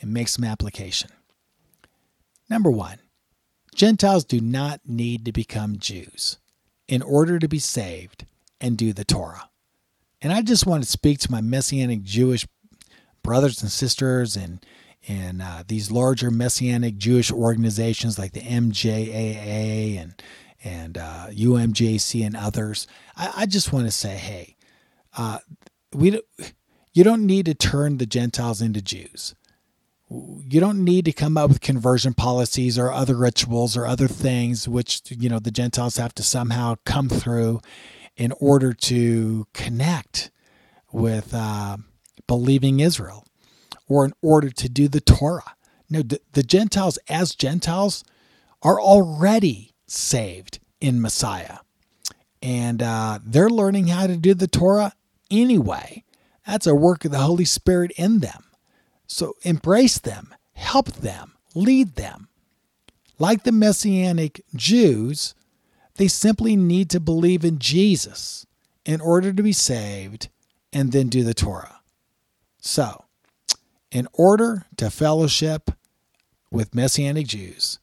and 0.00 0.12
make 0.12 0.28
some 0.28 0.44
application. 0.44 1.10
Number 2.50 2.70
one, 2.70 2.98
Gentiles 3.74 4.24
do 4.24 4.40
not 4.40 4.80
need 4.86 5.24
to 5.24 5.32
become 5.32 5.78
Jews 5.78 6.38
in 6.88 7.02
order 7.02 7.38
to 7.38 7.48
be 7.48 7.58
saved 7.58 8.24
and 8.60 8.76
do 8.76 8.92
the 8.92 9.04
Torah. 9.04 9.50
And 10.20 10.32
I 10.32 10.42
just 10.42 10.66
want 10.66 10.82
to 10.82 10.88
speak 10.88 11.20
to 11.20 11.30
my 11.30 11.40
Messianic 11.40 12.02
Jewish 12.02 12.46
brothers 13.22 13.62
and 13.62 13.70
sisters 13.70 14.36
and 14.36 14.64
and 15.06 15.40
uh, 15.40 15.62
these 15.66 15.92
larger 15.92 16.30
Messianic 16.30 16.96
Jewish 16.96 17.30
organizations 17.30 18.18
like 18.18 18.32
the 18.32 18.40
MJAA 18.40 20.02
and 20.02 20.22
and 20.64 20.98
uh, 20.98 21.26
UMJC 21.30 22.26
and 22.26 22.36
others. 22.36 22.88
I, 23.16 23.32
I, 23.36 23.46
just 23.46 23.72
want 23.72 23.86
to 23.86 23.92
say, 23.92 24.16
hey, 24.16 24.56
uh, 25.16 25.38
we 25.92 26.10
don't, 26.10 26.24
you 26.92 27.04
don't 27.04 27.26
need 27.26 27.46
to 27.46 27.54
turn 27.54 27.98
the 27.98 28.06
Gentiles 28.06 28.60
into 28.60 28.82
Jews. 28.82 29.34
You 30.10 30.58
don't 30.60 30.84
need 30.84 31.04
to 31.04 31.12
come 31.12 31.36
up 31.36 31.50
with 31.50 31.60
conversion 31.60 32.14
policies 32.14 32.78
or 32.78 32.90
other 32.90 33.14
rituals 33.14 33.76
or 33.76 33.86
other 33.86 34.08
things 34.08 34.66
which 34.66 35.02
you 35.10 35.28
know 35.28 35.38
the 35.38 35.50
gentiles 35.50 35.98
have 35.98 36.14
to 36.14 36.22
somehow 36.22 36.76
come 36.86 37.10
through 37.10 37.60
in 38.16 38.32
order 38.40 38.72
to 38.72 39.46
connect 39.52 40.30
with 40.90 41.34
uh, 41.34 41.76
believing 42.26 42.80
israel 42.80 43.26
or 43.86 44.06
in 44.06 44.14
order 44.22 44.48
to 44.48 44.68
do 44.70 44.88
the 44.88 45.02
torah. 45.02 45.54
No 45.90 46.00
the, 46.00 46.22
the 46.32 46.42
gentiles 46.42 46.98
as 47.08 47.34
gentiles 47.34 48.02
are 48.62 48.80
already 48.80 49.74
saved 49.86 50.58
in 50.80 51.02
messiah. 51.02 51.58
And 52.40 52.82
uh, 52.82 53.18
they're 53.22 53.50
learning 53.50 53.88
how 53.88 54.06
to 54.06 54.16
do 54.16 54.32
the 54.32 54.48
torah 54.48 54.94
anyway 55.30 56.04
that's 56.46 56.66
a 56.66 56.74
work 56.74 57.04
of 57.04 57.10
the 57.10 57.18
holy 57.18 57.44
spirit 57.44 57.90
in 57.96 58.20
them 58.20 58.44
so 59.08 59.34
embrace 59.42 59.98
them, 59.98 60.34
help 60.52 60.92
them, 60.92 61.32
lead 61.54 61.96
them. 61.96 62.28
Like 63.18 63.42
the 63.42 63.52
Messianic 63.52 64.44
Jews, 64.54 65.34
they 65.96 66.06
simply 66.06 66.54
need 66.54 66.90
to 66.90 67.00
believe 67.00 67.44
in 67.44 67.58
Jesus 67.58 68.46
in 68.84 69.00
order 69.00 69.32
to 69.32 69.42
be 69.42 69.52
saved 69.52 70.28
and 70.72 70.92
then 70.92 71.08
do 71.08 71.24
the 71.24 71.34
Torah. 71.34 71.80
So, 72.60 73.06
in 73.90 74.06
order 74.12 74.66
to 74.76 74.90
fellowship 74.90 75.70
with 76.50 76.74
Messianic 76.74 77.26
Jews, 77.26 77.78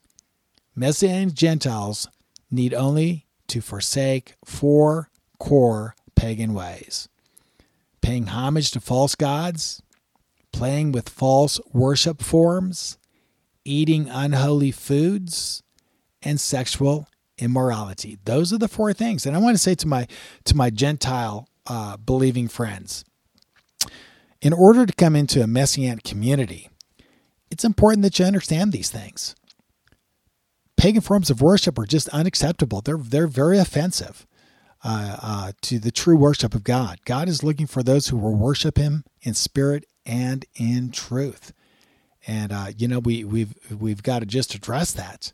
Messianic 0.75 1.33
Gentiles 1.33 2.07
need 2.51 2.73
only 2.73 3.25
to 3.47 3.61
forsake 3.61 4.35
four 4.45 5.09
core 5.39 5.95
pagan 6.15 6.53
ways 6.53 7.09
paying 8.05 8.27
homage 8.27 8.69
to 8.69 8.79
false 8.79 9.15
gods, 9.15 9.81
playing 10.53 10.91
with 10.91 11.09
false 11.09 11.59
worship 11.73 12.21
forms, 12.21 12.99
eating 13.63 14.07
unholy 14.09 14.69
foods, 14.69 15.63
and 16.21 16.39
sexual 16.39 17.07
immorality. 17.39 18.19
Those 18.25 18.53
are 18.53 18.59
the 18.59 18.67
four 18.67 18.93
things. 18.93 19.25
And 19.25 19.35
I 19.35 19.39
want 19.39 19.55
to 19.55 19.61
say 19.61 19.73
to 19.73 19.87
my 19.87 20.07
to 20.43 20.55
my 20.55 20.69
Gentile 20.69 21.49
uh, 21.65 21.97
believing 21.97 22.47
friends, 22.47 23.03
in 24.39 24.53
order 24.53 24.85
to 24.85 24.93
come 24.93 25.15
into 25.15 25.41
a 25.41 25.47
messianic 25.47 26.03
community, 26.03 26.69
it's 27.49 27.65
important 27.65 28.03
that 28.03 28.19
you 28.19 28.25
understand 28.25 28.71
these 28.71 28.91
things. 28.91 29.33
Pagan 30.77 31.01
forms 31.01 31.31
of 31.31 31.41
worship 31.41 31.79
are 31.79 31.87
just 31.87 32.07
unacceptable. 32.09 32.81
They're 32.81 32.97
they're 32.97 33.25
very 33.25 33.57
offensive. 33.57 34.27
Uh, 34.87 35.17
uh, 35.19 35.51
to 35.63 35.79
the 35.79 35.89
true 35.89 36.15
worship 36.15 36.53
of 36.53 36.63
God. 36.63 36.99
God 37.05 37.27
is 37.27 37.41
looking 37.41 37.65
for 37.65 37.81
those 37.81 38.09
who 38.09 38.17
will 38.17 38.35
worship 38.35 38.77
Him 38.77 39.03
in 39.23 39.33
spirit 39.33 39.87
and 40.05 40.45
in 40.53 40.91
truth. 40.91 41.53
And 42.27 42.51
uh, 42.51 42.67
you 42.77 42.87
know 42.87 42.99
we 42.99 43.23
we've 43.23 43.55
we've 43.75 44.03
got 44.03 44.19
to 44.19 44.27
just 44.27 44.53
address 44.53 44.93
that. 44.93 45.33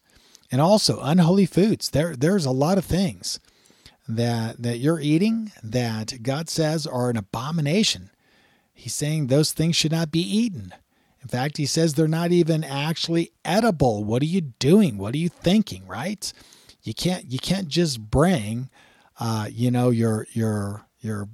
And 0.54 0.62
also 0.62 1.02
unholy 1.02 1.46
foods. 1.46 1.90
There 1.90 2.16
there's 2.16 2.46
a 2.46 2.52
lot 2.52 2.78
of 2.78 2.86
things 2.86 3.42
that 4.08 4.62
that 4.64 4.78
you're 4.78 5.02
eating 5.02 5.52
that 5.62 6.24
God 6.24 6.50
says 6.50 6.88
are 6.88 7.10
an 7.10 7.18
abomination. 7.18 8.10
He's 8.74 8.96
saying 8.96 9.28
those 9.28 9.52
things 9.52 9.76
should 9.76 9.92
not 9.92 10.12
be 10.12 10.22
eaten. 10.22 10.74
In 11.22 11.28
fact, 11.28 11.58
he 11.58 11.66
says 11.66 11.94
they're 11.94 12.08
not 12.08 12.32
even 12.32 12.64
actually 12.64 13.32
edible. 13.44 14.06
What 14.06 14.22
are 14.22 14.28
you 14.28 14.40
doing? 14.40 14.98
What 14.98 15.14
are 15.14 15.20
you 15.20 15.28
thinking, 15.28 15.86
right? 15.88 16.32
You 16.84 16.94
can't 16.94 17.30
you 17.30 17.38
can't 17.38 17.68
just 17.68 18.00
bring 18.00 18.70
uh, 19.22 19.48
you 19.52 19.70
know 19.70 19.92
your 19.92 20.28
your 20.34 20.88
your 21.00 21.30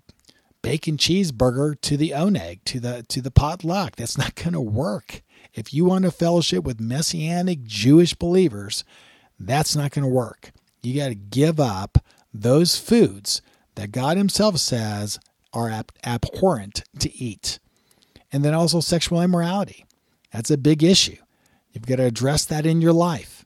bacon 0.62 0.98
cheeseburger 0.98 1.80
to 1.80 1.96
the 1.96 2.12
oneg, 2.12 2.60
to 2.66 2.82
the 2.82 3.04
to 3.08 3.22
the 3.22 3.32
potluck. 3.32 3.96
That's 3.96 4.18
not 4.18 4.36
going 4.36 4.54
to 4.54 4.62
work. 4.62 5.22
If 5.54 5.74
you 5.74 5.86
want 5.86 6.06
a 6.06 6.12
fellowship 6.12 6.66
with 6.66 6.82
messianic 6.82 7.64
Jewish 7.64 8.14
believers, 8.14 8.84
that's 9.40 9.76
not 9.76 9.92
going 9.92 10.04
to 10.04 10.14
work. 10.14 10.52
You 10.84 11.00
got 11.00 11.08
to 11.08 11.16
give 11.16 11.60
up 11.62 11.98
those 12.34 12.78
foods 12.78 13.42
that 13.76 13.94
God 13.94 14.18
Himself 14.18 14.58
says 14.58 15.18
are 15.54 15.70
ab- 15.70 15.94
abhorrent 16.06 16.84
to 17.00 17.16
eat. 17.16 17.60
And 18.34 18.44
then 18.44 18.54
also 18.54 18.82
sexual 18.82 19.22
immorality. 19.22 19.86
That's 20.34 20.52
a 20.52 20.58
big 20.58 20.84
issue. 20.84 21.18
You've 21.72 21.86
got 21.86 21.96
to 21.96 22.04
address 22.04 22.44
that 22.46 22.66
in 22.66 22.82
your 22.82 22.94
life. 22.94 23.37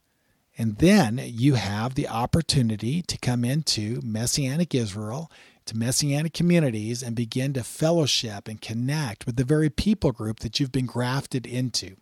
And 0.61 0.77
then 0.77 1.19
you 1.23 1.55
have 1.55 1.95
the 1.95 2.07
opportunity 2.07 3.01
to 3.01 3.17
come 3.17 3.43
into 3.43 3.99
Messianic 4.03 4.75
Israel 4.75 5.31
to 5.65 5.75
messianic 5.75 6.35
communities 6.35 7.01
and 7.01 7.15
begin 7.15 7.53
to 7.53 7.63
fellowship 7.63 8.47
and 8.47 8.61
connect 8.61 9.25
with 9.25 9.37
the 9.37 9.43
very 9.43 9.71
people 9.71 10.11
group 10.11 10.41
that 10.41 10.59
you've 10.59 10.71
been 10.71 10.85
grafted 10.85 11.47
into. 11.47 11.95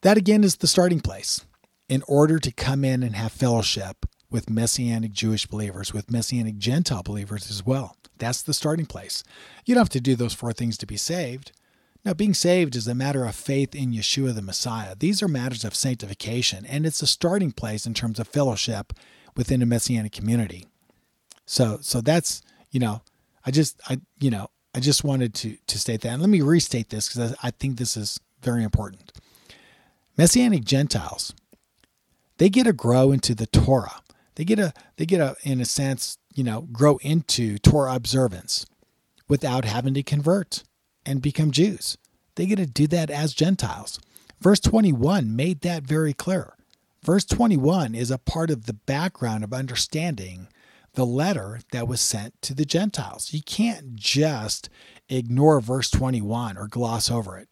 That 0.00 0.16
again 0.16 0.44
is 0.44 0.56
the 0.56 0.66
starting 0.66 1.00
place 1.00 1.44
in 1.90 2.02
order 2.08 2.38
to 2.38 2.50
come 2.50 2.86
in 2.86 3.02
and 3.02 3.16
have 3.16 3.32
fellowship 3.32 4.06
with 4.30 4.48
messianic 4.48 5.12
Jewish 5.12 5.46
believers, 5.46 5.92
with 5.92 6.10
messianic 6.10 6.56
Gentile 6.56 7.02
believers 7.02 7.50
as 7.50 7.66
well. 7.66 7.98
That's 8.16 8.40
the 8.40 8.54
starting 8.54 8.86
place. 8.86 9.22
You 9.66 9.74
don't 9.74 9.82
have 9.82 9.88
to 9.90 10.00
do 10.00 10.16
those 10.16 10.32
four 10.32 10.54
things 10.54 10.78
to 10.78 10.86
be 10.86 10.96
saved. 10.96 11.52
Now, 12.04 12.14
being 12.14 12.34
saved 12.34 12.74
is 12.74 12.88
a 12.88 12.96
matter 12.96 13.24
of 13.24 13.34
faith 13.34 13.76
in 13.76 13.92
Yeshua 13.92 14.34
the 14.34 14.42
Messiah. 14.42 14.96
These 14.98 15.22
are 15.22 15.28
matters 15.28 15.64
of 15.64 15.74
sanctification, 15.74 16.66
and 16.66 16.84
it's 16.84 17.00
a 17.00 17.06
starting 17.06 17.52
place 17.52 17.86
in 17.86 17.94
terms 17.94 18.18
of 18.18 18.26
fellowship 18.26 18.92
within 19.36 19.62
a 19.62 19.66
messianic 19.66 20.10
community. 20.10 20.66
So, 21.46 21.78
so 21.80 22.00
that's 22.00 22.42
you 22.70 22.80
know, 22.80 23.02
I 23.46 23.52
just 23.52 23.80
I 23.88 24.00
you 24.18 24.30
know 24.30 24.48
I 24.74 24.80
just 24.80 25.04
wanted 25.04 25.32
to 25.34 25.56
to 25.68 25.78
state 25.78 26.00
that, 26.00 26.08
and 26.08 26.20
let 26.20 26.28
me 26.28 26.40
restate 26.40 26.90
this 26.90 27.08
because 27.08 27.32
I, 27.34 27.48
I 27.48 27.50
think 27.52 27.76
this 27.76 27.96
is 27.96 28.18
very 28.40 28.64
important. 28.64 29.12
Messianic 30.18 30.64
Gentiles, 30.64 31.32
they 32.38 32.48
get 32.48 32.64
to 32.64 32.72
grow 32.72 33.12
into 33.12 33.34
the 33.34 33.46
Torah. 33.46 34.02
They 34.34 34.44
get 34.44 34.58
a 34.58 34.72
they 34.96 35.06
get 35.06 35.20
a 35.20 35.36
in 35.44 35.60
a 35.60 35.64
sense 35.64 36.18
you 36.34 36.42
know 36.42 36.62
grow 36.72 36.96
into 36.96 37.58
Torah 37.58 37.94
observance 37.94 38.66
without 39.28 39.64
having 39.64 39.94
to 39.94 40.02
convert 40.02 40.64
and 41.04 41.22
become 41.22 41.50
Jews. 41.50 41.96
They 42.34 42.46
get 42.46 42.56
to 42.56 42.66
do 42.66 42.86
that 42.88 43.10
as 43.10 43.34
Gentiles. 43.34 44.00
Verse 44.40 44.60
21 44.60 45.34
made 45.34 45.60
that 45.60 45.84
very 45.84 46.12
clear. 46.12 46.56
Verse 47.02 47.24
21 47.24 47.94
is 47.94 48.10
a 48.10 48.18
part 48.18 48.50
of 48.50 48.66
the 48.66 48.72
background 48.72 49.44
of 49.44 49.52
understanding 49.52 50.48
the 50.94 51.06
letter 51.06 51.60
that 51.72 51.88
was 51.88 52.00
sent 52.00 52.40
to 52.42 52.54
the 52.54 52.64
Gentiles. 52.64 53.32
You 53.32 53.42
can't 53.42 53.96
just 53.96 54.68
ignore 55.08 55.60
verse 55.60 55.90
21 55.90 56.56
or 56.56 56.68
gloss 56.68 57.10
over 57.10 57.38
it. 57.38 57.48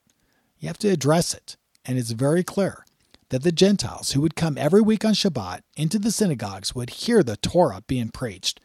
You 0.59 0.69
have 0.69 0.79
to 0.79 0.89
address 0.89 1.35
it. 1.35 1.57
And 1.85 1.99
it's 1.99 2.11
very 2.11 2.45
clear 2.45 2.85
that 3.31 3.43
the 3.43 3.53
Gentiles 3.53 4.13
who 4.13 4.21
would 4.21 4.37
come 4.37 4.59
every 4.59 4.83
week 4.83 5.05
on 5.05 5.15
Shabbat 5.15 5.61
into 5.77 5.99
the 5.99 6.11
synagogues 6.11 6.75
would 6.75 6.91
hear 6.91 7.23
the 7.23 7.37
Torah 7.37 7.83
being 7.87 8.11
preached. 8.11 8.61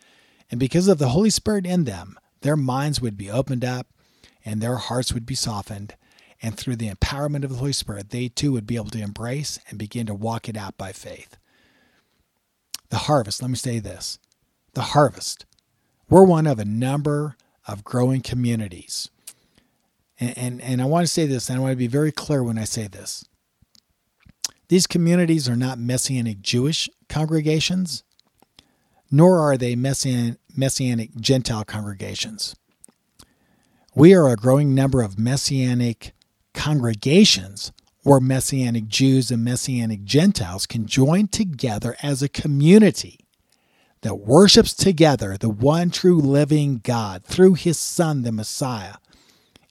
And 0.52 0.60
because 0.60 0.88
of 0.88 0.98
the 0.98 1.10
Holy 1.10 1.30
Spirit 1.30 1.66
in 1.66 1.86
them, 1.86 2.18
their 2.42 2.58
minds 2.58 3.02
would 3.02 3.18
be 3.18 3.32
opened 3.32 3.64
up 3.64 3.88
and 4.46 4.62
their 4.62 4.78
hearts 4.78 5.12
would 5.12 5.26
be 5.26 5.36
softened. 5.36 5.96
And 6.42 6.56
through 6.56 6.76
the 6.76 6.92
empowerment 6.92 7.44
of 7.44 7.50
the 7.50 7.58
Holy 7.58 7.74
Spirit, 7.74 8.12
they 8.12 8.28
too 8.28 8.52
would 8.52 8.68
be 8.68 8.76
able 8.76 8.92
to 8.92 9.02
embrace 9.02 9.60
and 9.68 9.80
begin 9.80 10.06
to 10.06 10.14
walk 10.14 10.48
it 10.48 10.56
out 10.56 10.78
by 10.78 10.92
faith. 10.92 11.38
The 12.90 12.98
harvest, 12.98 13.42
let 13.42 13.50
me 13.50 13.58
say 13.58 13.80
this 13.80 14.20
the 14.74 14.82
harvest. 14.82 15.46
We're 16.10 16.24
one 16.24 16.46
of 16.46 16.60
a 16.60 16.66
number 16.66 17.36
of 17.68 17.84
growing 17.84 18.22
communities. 18.22 19.10
And, 20.20 20.38
and, 20.38 20.62
and 20.62 20.82
I 20.82 20.86
want 20.86 21.08
to 21.08 21.12
say 21.12 21.26
this, 21.26 21.50
and 21.50 21.58
I 21.58 21.62
want 21.62 21.72
to 21.72 21.78
be 21.78 21.88
very 21.88 22.12
clear 22.12 22.44
when 22.44 22.58
I 22.60 22.66
say 22.66 22.88
this. 22.88 23.26
These 24.68 24.88
communities 24.88 25.50
are 25.50 25.56
not 25.56 25.80
Messianic 25.80 26.42
Jewish 26.42 26.90
congregations, 27.10 28.04
nor 29.10 29.40
are 29.40 29.58
they 29.58 29.76
Messianic, 29.76 30.38
Messianic 30.56 31.16
Gentile 31.16 31.64
congregations. 31.64 32.56
We 33.98 34.14
are 34.14 34.28
a 34.28 34.36
growing 34.36 34.76
number 34.76 35.02
of 35.02 35.18
Messianic 35.18 36.12
congregations 36.54 37.72
where 38.04 38.20
Messianic 38.20 38.90
Jews 38.90 39.32
and 39.32 39.42
Messianic 39.42 40.04
Gentiles 40.04 40.66
can 40.66 40.86
join 40.86 41.30
together 41.30 41.96
as 42.04 42.22
a 42.22 42.28
community 42.28 43.22
that 44.02 44.20
worships 44.20 44.74
together 44.74 45.38
the 45.38 45.50
one 45.50 45.92
true 45.92 46.20
living 46.20 46.82
God 46.84 47.24
through 47.24 47.54
his 47.54 47.80
Son, 47.80 48.24
the 48.24 48.34
Messiah, 48.34 48.96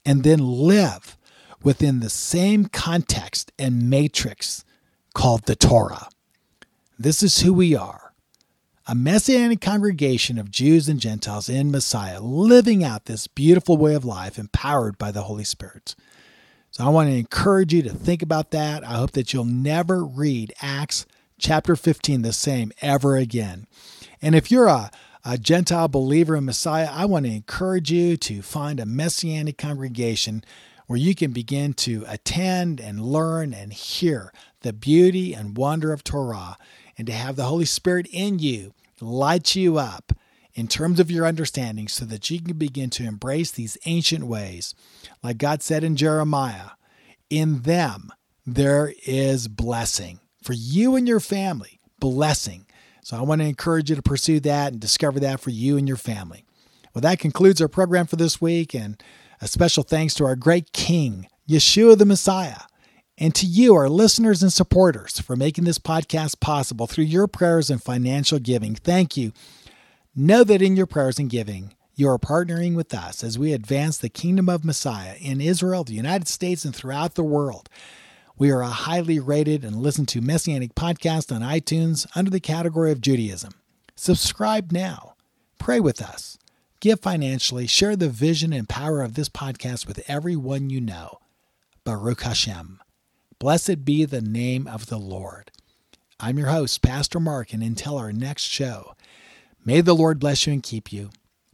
and 0.07 0.23
then 0.25 0.39
live 0.39 1.19
within 1.63 2.01
the 2.01 2.09
same 2.09 2.65
context 2.65 3.53
and 3.59 3.91
matrix 3.91 4.65
called 5.13 5.43
the 5.43 5.55
Torah. 5.55 6.09
This 6.99 7.23
is 7.23 7.41
who 7.41 7.53
we 7.53 7.77
are 7.77 8.04
a 8.87 8.95
messianic 8.95 9.63
congregation 9.63 10.39
of 10.39 10.51
Jews 10.51 10.91
and 10.91 11.01
Gentiles 11.01 11.49
in 11.49 11.71
Messiah, 11.71 12.21
living 12.21 12.85
out 12.85 13.07
this 13.07 13.27
beautiful 13.27 13.79
way 13.79 13.95
of 13.95 14.05
life 14.05 14.39
empowered 14.39 14.99
by 14.99 15.11
the 15.11 15.23
Holy 15.23 15.45
Spirit. 15.45 15.95
So 16.71 16.85
I 16.85 16.91
want 16.91 17.09
to 17.09 17.17
encourage 17.17 17.73
you 17.73 17.83
to 17.83 17.91
think 17.91 18.21
about 18.21 18.51
that. 18.51 18.85
I 18.85 18.95
hope 18.95 19.13
that 19.13 19.33
you'll 19.33 19.45
never 19.47 20.05
read 20.05 20.53
Acts 20.61 21.07
chapter 21.39 21.77
15 21.77 22.21
the 22.21 22.33
same 22.35 22.73
ever 22.83 23.17
again. 23.17 23.67
And 24.21 24.35
if 24.35 24.51
you're 24.51 24.67
a, 24.67 24.91
a 25.25 25.39
Gentile 25.39 25.89
believer 25.89 26.37
in 26.37 26.45
Messiah, 26.45 26.91
I 26.93 27.07
want 27.07 27.25
to 27.25 27.33
encourage 27.33 27.91
you 27.91 28.19
to 28.19 28.43
find 28.43 28.81
a 28.81 28.87
messianic 28.87 29.57
congregation 29.57 30.45
where 30.87 30.99
you 30.99 31.15
can 31.15 31.33
begin 31.33 31.73
to 31.73 32.05
attend 32.07 32.81
and 32.81 33.01
learn 33.01 33.55
and 33.55 33.73
hear 33.73 34.31
the 34.61 34.75
beauty 34.75 35.33
and 35.33 35.57
wonder 35.57 35.91
of 35.91 36.05
Torah 36.05 36.59
and 36.97 37.07
to 37.07 37.13
have 37.13 37.37
the 37.37 37.45
Holy 37.45 37.65
Spirit 37.65 38.07
in 38.11 38.39
you 38.39 38.73
light 39.01 39.55
you 39.55 39.79
up 39.79 40.13
in 40.55 40.69
terms 40.69 41.01
of 41.01 41.11
your 41.11 41.27
understanding 41.27 41.89
so 41.89 42.05
that 42.05 42.31
you 42.31 42.41
can 42.41 42.57
begin 42.57 42.91
to 42.91 43.05
embrace 43.05 43.51
these 43.51 43.77
ancient 43.87 44.25
ways. 44.25 44.75
Like 45.23 45.39
God 45.39 45.63
said 45.63 45.85
in 45.85 45.97
Jeremiah, 45.97 46.71
in 47.29 47.63
them 47.63 48.13
there 48.47 48.93
is 49.07 49.49
blessing 49.49 50.21
for 50.43 50.53
you 50.53 50.97
and 50.97 51.09
your 51.09 51.21
family, 51.21 51.81
blessing. 51.99 52.67
So 53.03 53.17
I 53.17 53.23
want 53.23 53.41
to 53.41 53.49
encourage 53.49 53.91
you 53.91 53.97
to 53.97 54.03
pursue 54.03 54.41
that 54.41 54.73
and 54.73 54.81
discover 54.81 55.19
that 55.21 55.41
for 55.41 55.51
you 55.51 55.77
and 55.77 55.89
your 55.89 55.97
family. 55.97 56.45
Well, 56.95 57.03
that 57.03 57.19
concludes 57.19 57.61
our 57.61 57.69
program 57.69 58.07
for 58.07 58.17
this 58.17 58.41
week, 58.41 58.73
and 58.73 59.03
a 59.41 59.49
special 59.49 59.83
thanks 59.83 60.15
to 60.15 60.25
our 60.25 60.37
great 60.37 60.73
King, 60.73 61.27
Yeshua 61.49 61.99
the 61.99 62.07
Messiah 62.07 62.61
and 63.17 63.35
to 63.37 63.47
you, 63.47 63.75
our 63.75 63.89
listeners 63.89 64.43
and 64.43 64.53
supporters, 64.53 65.21
for 65.21 65.37
making 65.37 65.65
this 65.65 65.79
podcast 65.79 66.41
possible 66.41 66.87
through 66.87 67.05
your 67.05 67.29
prayers 67.29 67.71
and 67.71 67.83
financial 67.83 68.39
giving. 68.39 68.75
Thank 68.75 69.17
you. 69.17 69.33
Know 70.17 70.43
that 70.45 70.63
in 70.63 70.77
your 70.77 70.87
prayers 70.87 71.19
and 71.19 71.31
giving, 71.31 71.75
you 71.95 72.09
are 72.09 72.19
partnering 72.19 72.75
with 72.75 72.93
us 72.93 73.23
as 73.23 73.39
we 73.39 73.53
advance 73.53 73.99
the 73.99 74.09
kingdom 74.09 74.49
of 74.49 74.65
Messiah 74.65 75.15
in 75.21 75.41
Israel, 75.41 75.85
the 75.85 75.95
United 75.95 76.27
States, 76.27 76.65
and 76.65 76.75
throughout 76.75 77.15
the 77.15 77.23
world. 77.23 77.69
We 78.37 78.51
are 78.51 78.63
a 78.63 78.69
highly 78.69 79.21
rated 79.21 79.65
and 79.65 79.77
listened 79.77 80.09
to 80.09 80.21
Messianic 80.21 80.75
podcast 80.75 81.33
on 81.35 81.43
iTunes 81.43 82.05
under 82.17 82.33
the 82.33 82.41
category 82.41 82.91
of 82.91 83.01
Judaism. 83.01 83.53
Subscribe 83.95 84.73
now. 84.73 85.15
Pray 85.59 85.79
with 85.79 86.03
us. 86.03 86.37
Give 86.81 86.99
financially. 86.99 87.69
Share 87.69 87.95
the 87.95 88.09
vision 88.09 88.53
and 88.53 88.69
power 88.69 89.03
of 89.03 89.15
this 89.15 89.29
podcast 89.29 89.87
with 89.87 90.03
everyone 90.09 90.69
you 90.69 90.81
know. 90.81 91.21
Baruch 91.85 92.23
Hashem. 92.23 92.81
Blessed 93.45 93.85
be 93.85 94.07
the 94.07 94.23
name 94.23 94.67
of 94.67 94.87
the 94.87 94.97
Lord. 94.97 95.51
I'm 96.19 96.39
your 96.39 96.49
host, 96.49 96.81
Pastor 96.81 97.21
Mark, 97.21 97.53
and 97.53 97.63
until 97.63 97.99
our 97.99 98.11
next 98.11 98.45
show, 98.45 98.95
may 99.63 99.83
the 99.83 99.93
Lord 99.93 100.19
bless 100.19 100.47
you 100.47 100.55
and 100.55 100.63
keep 100.63 100.91
you. 100.91 101.11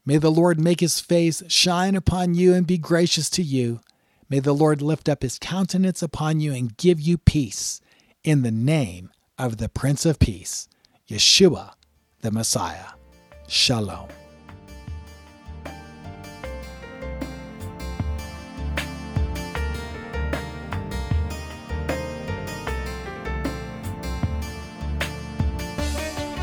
May 0.07 0.19
the 0.19 0.31
Lord 0.31 0.61
make 0.61 0.79
his 0.79 1.01
face 1.01 1.43
shine 1.49 1.97
upon 1.97 2.35
you 2.35 2.55
and 2.55 2.65
be 2.65 2.79
gracious 2.79 3.29
to 3.31 3.43
you. 3.43 3.81
May 4.29 4.39
the 4.39 4.55
Lord 4.55 4.81
lift 4.81 5.09
up 5.09 5.23
his 5.23 5.37
countenance 5.37 6.01
upon 6.01 6.39
you 6.39 6.55
and 6.55 6.77
give 6.77 7.01
you 7.01 7.19
peace. 7.19 7.81
In 8.23 8.43
the 8.43 8.53
name 8.53 9.11
of 9.37 9.57
the 9.57 9.69
Prince 9.69 10.07
of 10.07 10.21
Peace, 10.21 10.69
Yeshua, 11.09 11.73
the 12.21 12.31
Messiah. 12.31 12.91
Shalom. 13.49 14.07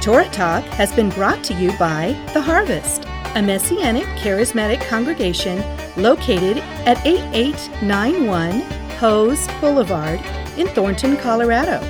Torah 0.07 0.29
Talk 0.29 0.63
has 0.67 0.93
been 0.93 1.09
brought 1.09 1.43
to 1.43 1.53
you 1.53 1.77
by 1.77 2.15
The 2.33 2.39
Harvest, 2.39 3.03
a 3.35 3.41
Messianic 3.41 4.05
charismatic 4.17 4.79
congregation 4.87 5.61
located 6.01 6.59
at 6.87 7.05
8891 7.05 8.61
Hose 8.99 9.45
Boulevard 9.59 10.21
in 10.57 10.67
Thornton, 10.67 11.17
Colorado. 11.17 11.81